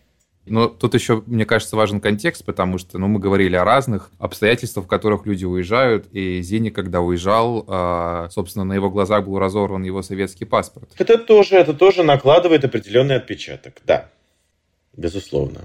Но 0.46 0.68
тут 0.68 0.94
еще, 0.94 1.24
мне 1.26 1.44
кажется, 1.44 1.74
важен 1.74 2.00
контекст, 2.00 2.44
потому 2.44 2.78
что 2.78 2.98
ну, 2.98 3.08
мы 3.08 3.18
говорили 3.18 3.56
о 3.56 3.64
разных 3.64 4.12
обстоятельствах, 4.18 4.86
в 4.86 4.88
которых 4.88 5.26
люди 5.26 5.44
уезжают. 5.44 6.06
И 6.12 6.40
Зини, 6.40 6.70
когда 6.70 7.00
уезжал, 7.00 7.64
а, 7.66 8.28
собственно, 8.30 8.64
на 8.64 8.72
его 8.72 8.88
глазах 8.88 9.24
был 9.24 9.40
разорван 9.40 9.82
его 9.82 10.02
советский 10.02 10.44
паспорт. 10.44 10.88
Это 10.98 11.18
тоже, 11.18 11.56
это 11.56 11.74
тоже 11.74 12.04
накладывает 12.04 12.64
определенный 12.64 13.16
отпечаток, 13.16 13.74
да, 13.84 14.08
безусловно. 14.96 15.62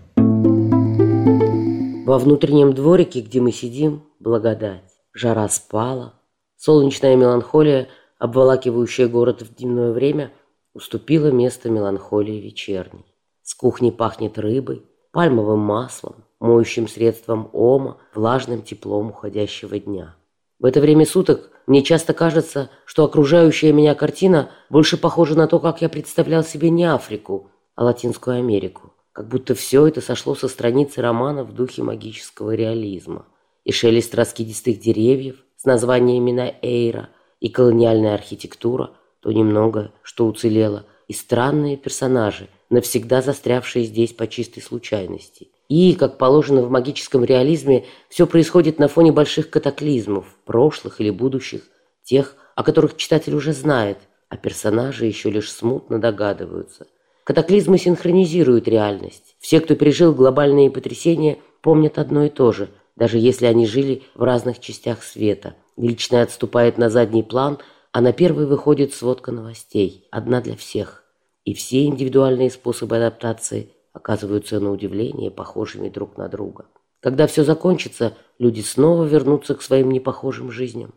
Во 2.12 2.20
внутреннем 2.20 2.74
дворике, 2.74 3.22
где 3.22 3.40
мы 3.40 3.54
сидим, 3.54 4.04
благодать. 4.20 4.84
Жара 5.14 5.48
спала. 5.48 6.16
Солнечная 6.58 7.16
меланхолия, 7.16 7.88
обволакивающая 8.20 9.08
город 9.08 9.44
в 9.44 9.56
дневное 9.56 9.94
время, 9.94 10.34
уступила 10.74 11.28
место 11.28 11.70
меланхолии 11.70 12.42
вечерней. 12.42 13.06
С 13.44 13.54
кухни 13.54 13.92
пахнет 13.92 14.38
рыбой, 14.38 14.84
пальмовым 15.14 15.60
маслом, 15.60 16.26
моющим 16.42 16.90
средством 16.90 17.50
ома, 17.54 17.98
влажным 18.14 18.62
теплом 18.62 19.12
уходящего 19.12 19.80
дня. 19.80 20.18
В 20.60 20.66
это 20.66 20.82
время 20.82 21.06
суток 21.06 21.50
мне 21.66 21.82
часто 21.82 22.14
кажется, 22.14 22.70
что 22.84 23.06
окружающая 23.06 23.72
меня 23.72 23.96
картина 23.96 24.52
больше 24.70 24.98
похожа 24.98 25.38
на 25.38 25.48
то, 25.48 25.60
как 25.60 25.82
я 25.82 25.88
представлял 25.88 26.44
себе 26.44 26.72
не 26.72 26.84
Африку, 26.84 27.52
а 27.76 27.86
Латинскую 27.86 28.36
Америку. 28.36 28.91
Как 29.14 29.28
будто 29.28 29.56
все 29.56 29.88
это 29.88 30.02
сошло 30.02 30.36
со 30.36 30.48
страницы 30.48 31.02
романа 31.02 31.44
в 31.44 31.54
духе 31.54 31.84
магического 31.84 32.56
реализма. 32.56 33.26
И 33.64 33.72
шелест 33.72 34.16
раскидистых 34.16 34.80
деревьев 34.80 35.44
с 35.58 35.66
названиями 35.66 36.32
на 36.32 36.54
Эйра, 36.62 37.10
и 37.40 37.50
колониальная 37.50 38.14
архитектура, 38.14 38.92
то 39.20 39.32
немного, 39.32 39.92
что 40.04 40.28
уцелело, 40.28 40.86
и 41.08 41.14
странные 41.14 41.78
персонажи– 41.78 42.48
навсегда 42.72 43.22
застрявшие 43.22 43.86
здесь 43.86 44.14
по 44.14 44.26
чистой 44.28 44.62
случайности. 44.62 45.50
И, 45.68 45.94
как 45.94 46.18
положено 46.18 46.64
в 46.64 46.72
магическом 46.72 47.24
реализме, 47.24 47.86
все 48.10 48.26
происходит 48.26 48.80
на 48.80 48.88
фоне 48.88 49.12
больших 49.12 49.50
катаклизмов, 49.50 50.26
прошлых 50.46 51.00
или 51.00 51.12
будущих, 51.12 51.64
тех, 52.04 52.36
о 52.56 52.64
которых 52.64 52.98
читатель 52.98 53.36
уже 53.36 53.54
знает, 53.54 54.00
а 54.30 54.38
персонажи 54.38 55.06
еще 55.06 55.30
лишь 55.30 55.52
смутно 55.52 56.00
догадываются. 56.00 56.88
Катаклизмы 57.32 57.78
синхронизируют 57.78 58.68
реальность. 58.68 59.38
Все, 59.40 59.62
кто 59.62 59.74
пережил 59.76 60.14
глобальные 60.14 60.70
потрясения, 60.70 61.38
помнят 61.62 61.98
одно 61.98 62.26
и 62.26 62.30
то 62.30 62.52
же, 62.52 62.68
даже 62.98 63.20
если 63.20 63.46
они 63.46 63.66
жили 63.66 64.04
в 64.16 64.24
разных 64.24 64.60
частях 64.60 65.02
света. 65.02 65.56
Личное 65.78 66.24
отступает 66.24 66.78
на 66.78 66.90
задний 66.90 67.24
план, 67.24 67.60
а 67.94 68.02
на 68.02 68.12
первый 68.12 68.48
выходит 68.48 68.94
сводка 68.94 69.32
новостей, 69.32 70.10
одна 70.12 70.42
для 70.42 70.58
всех 70.58 71.06
и 71.46 71.54
все 71.54 71.86
индивидуальные 71.86 72.52
способы 72.52 72.98
адаптации 72.98 73.72
оказываются 73.94 74.60
на 74.60 74.70
удивление 74.70 75.32
похожими 75.32 75.88
друг 75.88 76.18
на 76.18 76.28
друга. 76.28 76.66
Когда 77.00 77.28
все 77.28 77.46
закончится, 77.46 78.14
люди 78.40 78.60
снова 78.60 79.06
вернутся 79.06 79.56
к 79.56 79.62
своим 79.62 79.90
непохожим 79.90 80.52
жизням, 80.52 80.94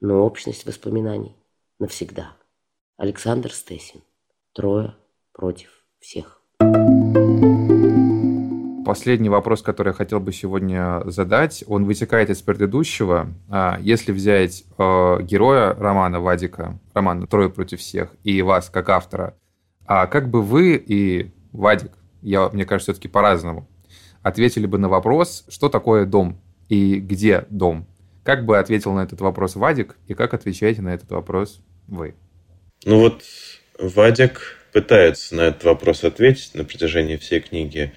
но 0.00 0.26
общность 0.26 0.66
воспоминаний 0.66 1.36
навсегда. 1.78 2.32
Александр 2.96 3.52
Стесин. 3.52 4.00
Трое 4.52 4.96
против 5.32 5.75
всех. 6.06 6.40
Последний 8.84 9.28
вопрос, 9.28 9.62
который 9.62 9.88
я 9.88 9.94
хотел 9.94 10.20
бы 10.20 10.32
сегодня 10.32 11.02
задать, 11.06 11.64
он 11.66 11.84
вытекает 11.84 12.30
из 12.30 12.40
предыдущего. 12.40 13.28
А, 13.48 13.78
если 13.80 14.12
взять 14.12 14.64
э, 14.78 15.18
героя 15.22 15.74
романа 15.74 16.20
Вадика, 16.20 16.78
романа 16.94 17.26
«Трое 17.26 17.50
против 17.50 17.80
всех», 17.80 18.14
и 18.22 18.42
вас 18.42 18.70
как 18.70 18.88
автора– 18.88 19.34
а 19.86 20.06
как 20.06 20.28
бы 20.28 20.42
вы 20.42 20.76
и 20.76 21.30
Вадик, 21.52 21.92
я, 22.20 22.48
мне 22.48 22.64
кажется, 22.64 22.92
все-таки 22.92 23.08
по-разному, 23.08 23.68
ответили 24.22 24.66
бы 24.66 24.78
на 24.78 24.88
вопрос, 24.88 25.44
что 25.48 25.68
такое 25.68 26.06
дом 26.06 26.40
и 26.68 26.98
где 26.98 27.46
дом? 27.50 27.86
Как 28.24 28.44
бы 28.44 28.58
ответил 28.58 28.92
на 28.92 29.04
этот 29.04 29.20
вопрос 29.20 29.54
Вадик, 29.54 29.96
и 30.08 30.14
как 30.14 30.34
отвечаете 30.34 30.82
на 30.82 30.92
этот 30.92 31.10
вопрос 31.10 31.60
вы? 31.86 32.14
Ну 32.84 32.98
вот 32.98 33.22
Вадик 33.78 34.40
пытается 34.76 35.34
на 35.34 35.40
этот 35.48 35.64
вопрос 35.64 36.04
ответить 36.04 36.54
на 36.54 36.62
протяжении 36.62 37.16
всей 37.16 37.40
книги. 37.40 37.94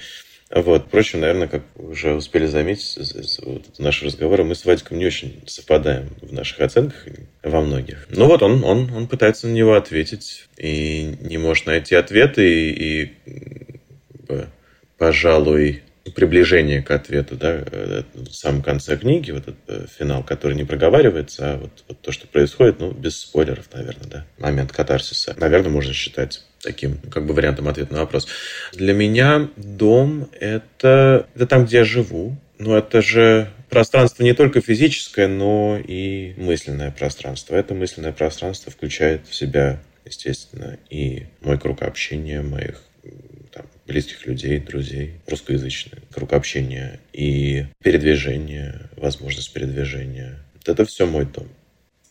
Вот. 0.49 0.85
Впрочем, 0.87 1.19
наверное, 1.19 1.49
как 1.49 1.63
уже 1.75 2.13
успели 2.13 2.45
заметить 2.45 2.95
вот 3.43 3.77
наши 3.79 4.05
разговоры, 4.05 4.45
мы 4.45 4.55
с 4.55 4.63
Вадиком 4.63 4.97
не 4.97 5.05
очень 5.05 5.43
совпадаем 5.45 6.07
в 6.21 6.31
наших 6.31 6.61
оценках 6.61 7.05
во 7.43 7.59
многих. 7.59 8.07
Ну 8.09 8.27
вот 8.27 8.41
он, 8.43 8.63
он, 8.63 8.89
он 8.93 9.07
пытается 9.09 9.47
на 9.47 9.51
него 9.51 9.73
ответить 9.73 10.47
и 10.55 11.17
не 11.19 11.37
может 11.37 11.65
найти 11.65 11.95
ответы, 11.95 12.69
и, 12.69 13.11
и 13.25 14.45
пожалуй, 14.97 15.83
приближение 16.15 16.81
к 16.81 16.91
ответу, 16.91 17.35
да, 17.35 17.65
в 18.13 18.31
самом 18.31 18.63
конце 18.63 18.95
книги, 18.95 19.31
вот 19.31 19.49
этот 19.49 19.59
э, 19.67 19.85
финал, 19.97 20.23
который 20.23 20.55
не 20.55 20.63
проговаривается, 20.63 21.53
а 21.53 21.57
вот, 21.57 21.83
вот 21.89 21.99
то, 21.99 22.13
что 22.13 22.25
происходит, 22.25 22.79
ну, 22.79 22.91
без 22.91 23.19
спойлеров, 23.19 23.65
наверное, 23.73 24.07
да, 24.07 24.25
момент 24.37 24.71
катарсиса. 24.71 25.35
Наверное, 25.37 25.71
можно 25.71 25.93
считать 25.93 26.45
таким 26.61 26.97
как 27.09 27.25
бы 27.25 27.33
вариантом 27.33 27.67
ответа 27.67 27.93
на 27.93 28.01
вопрос. 28.01 28.27
Для 28.73 28.93
меня 28.93 29.49
дом 29.55 30.29
это, 30.39 31.27
это 31.35 31.47
там, 31.47 31.65
где 31.65 31.77
я 31.77 31.83
живу. 31.83 32.35
Но 32.57 32.77
это 32.77 33.01
же 33.01 33.49
пространство 33.69 34.21
не 34.23 34.33
только 34.33 34.59
физическое, 34.59 35.27
но 35.27 35.79
и 35.81 36.33
мысленное 36.35 36.91
пространство. 36.91 37.55
Это 37.55 37.73
мысленное 37.73 38.11
пространство 38.11 38.69
включает 38.71 39.27
в 39.27 39.33
себя, 39.33 39.79
естественно, 40.03 40.77
и 40.89 41.27
мой 41.41 41.57
круг 41.57 41.81
общения, 41.83 42.41
моих 42.41 42.81
там, 43.53 43.65
близких 43.87 44.25
людей, 44.27 44.59
друзей, 44.59 45.13
русскоязычный 45.27 45.99
круг 46.11 46.33
общения 46.33 46.99
и 47.13 47.65
передвижение, 47.81 48.89
возможность 48.97 49.53
передвижения. 49.53 50.39
Вот 50.55 50.67
это 50.67 50.85
все 50.85 51.05
мой 51.05 51.25
дом. 51.25 51.47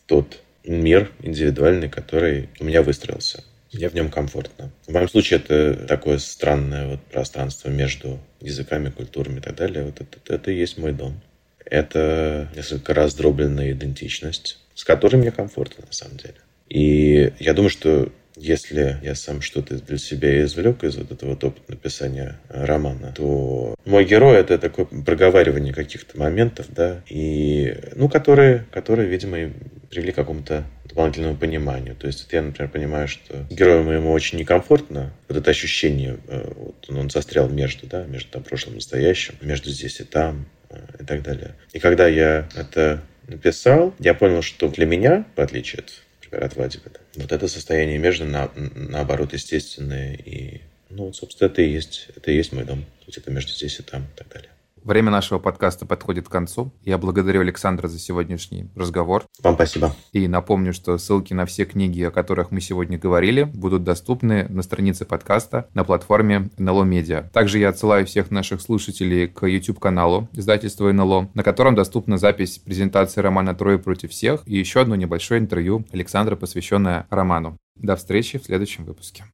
Тот 0.07 0.41
мир 0.63 1.11
индивидуальный, 1.21 1.89
который 1.89 2.49
у 2.59 2.65
меня 2.65 2.81
выстроился. 2.81 3.43
Мне 3.73 3.89
в 3.89 3.93
нем 3.93 4.09
комфортно. 4.09 4.71
В 4.87 4.91
моем 4.91 5.07
случае 5.09 5.39
это 5.39 5.85
такое 5.87 6.17
странное 6.17 6.87
вот 6.87 7.01
пространство 7.01 7.69
между 7.69 8.19
языками, 8.41 8.89
культурами 8.89 9.39
и 9.39 9.41
так 9.41 9.55
далее. 9.55 9.83
Вот 9.83 10.01
это, 10.01 10.33
это 10.33 10.51
и 10.51 10.57
есть 10.57 10.77
мой 10.77 10.91
дом. 10.91 11.21
Это 11.65 12.49
несколько 12.55 12.93
раздробленная 12.93 13.71
идентичность, 13.73 14.59
с 14.73 14.83
которой 14.83 15.17
мне 15.17 15.31
комфортно 15.31 15.85
на 15.85 15.93
самом 15.93 16.17
деле. 16.17 16.35
И 16.67 17.31
я 17.39 17.53
думаю, 17.53 17.69
что 17.69 18.11
если 18.39 18.97
я 19.03 19.15
сам 19.15 19.41
что-то 19.41 19.75
для 19.75 19.97
себя 19.97 20.41
извлек 20.43 20.83
из 20.83 20.95
вот 20.95 21.11
этого 21.11 21.33
опыта 21.33 21.61
написания 21.67 22.39
романа, 22.49 23.13
то 23.15 23.75
мой 23.85 24.05
герой 24.05 24.37
это 24.37 24.57
такое 24.57 24.85
проговаривание 24.85 25.73
каких-то 25.73 26.17
моментов, 26.17 26.67
да, 26.69 27.01
и, 27.09 27.75
ну, 27.95 28.07
которые, 28.07 28.65
которые, 28.71 29.09
видимо, 29.09 29.51
привели 29.89 30.11
к 30.11 30.15
какому-то 30.15 30.63
дополнительному 30.85 31.35
пониманию. 31.35 31.95
То 31.95 32.07
есть 32.07 32.23
вот 32.23 32.33
я, 32.33 32.41
например, 32.41 32.71
понимаю, 32.71 33.07
что 33.07 33.45
герою 33.49 33.83
моему 33.83 34.11
очень 34.11 34.39
некомфортно, 34.39 35.11
вот 35.27 35.37
это 35.37 35.51
ощущение, 35.51 36.17
э, 36.27 36.51
вот 36.55 36.89
он 36.89 37.09
застрял 37.09 37.49
между, 37.49 37.87
да, 37.87 38.05
между 38.05 38.31
там, 38.31 38.43
прошлым 38.43 38.73
и 38.73 38.75
настоящим, 38.77 39.35
между 39.41 39.69
здесь 39.69 39.99
и 39.99 40.03
там 40.03 40.45
э, 40.69 40.79
и 41.01 41.05
так 41.05 41.21
далее. 41.23 41.55
И 41.73 41.79
когда 41.79 42.07
я 42.07 42.47
это 42.55 43.01
написал, 43.27 43.93
я 43.99 44.13
понял, 44.13 44.41
что 44.41 44.67
для 44.69 44.85
меня, 44.85 45.25
в 45.35 45.41
отличие 45.41 45.81
от 45.81 45.93
например, 46.29 46.45
от 46.45 46.55
Вадика. 46.55 46.91
Вот 47.15 47.31
это 47.31 47.47
состояние 47.47 47.97
между, 47.97 48.25
на, 48.25 48.51
наоборот, 48.55 49.33
естественное. 49.33 50.13
И, 50.13 50.61
ну, 50.89 51.11
собственно, 51.13 51.49
это 51.49 51.61
и 51.61 51.71
есть, 51.71 52.07
это 52.15 52.31
и 52.31 52.35
есть 52.35 52.53
мой 52.53 52.65
дом. 52.65 52.85
Где-то 53.07 53.31
между 53.31 53.51
здесь 53.53 53.79
и 53.79 53.83
там 53.83 54.03
и 54.03 54.17
так 54.17 54.29
далее. 54.29 54.49
Время 54.83 55.11
нашего 55.11 55.39
подкаста 55.39 55.85
подходит 55.85 56.27
к 56.27 56.31
концу. 56.31 56.71
Я 56.83 56.97
благодарю 56.97 57.41
Александра 57.41 57.87
за 57.87 57.99
сегодняшний 57.99 58.69
разговор. 58.75 59.25
Вам 59.43 59.55
спасибо. 59.55 59.93
И 60.13 60.27
напомню, 60.27 60.73
что 60.73 60.97
ссылки 60.97 61.33
на 61.33 61.45
все 61.45 61.65
книги, 61.65 62.01
о 62.03 62.11
которых 62.11 62.51
мы 62.51 62.61
сегодня 62.61 62.97
говорили, 62.97 63.43
будут 63.43 63.83
доступны 63.83 64.47
на 64.49 64.63
странице 64.63 65.05
подкаста 65.05 65.67
на 65.73 65.83
платформе 65.83 66.49
NLO 66.57 66.87
Media. 66.87 67.29
Также 67.29 67.59
я 67.59 67.69
отсылаю 67.69 68.05
всех 68.05 68.31
наших 68.31 68.61
слушателей 68.61 69.27
к 69.27 69.45
YouTube-каналу 69.45 70.27
издательства 70.33 70.91
НЛО, 70.91 71.29
на 71.33 71.43
котором 71.43 71.75
доступна 71.75 72.17
запись 72.17 72.59
презентации 72.59 73.21
романа 73.21 73.55
«Трое 73.55 73.79
против 73.79 74.11
всех» 74.11 74.41
и 74.45 74.57
еще 74.57 74.81
одно 74.81 74.95
небольшое 74.95 75.39
интервью 75.39 75.85
Александра, 75.91 76.35
посвященное 76.35 77.07
роману. 77.09 77.57
До 77.75 77.95
встречи 77.95 78.37
в 78.37 78.43
следующем 78.43 78.85
выпуске. 78.85 79.25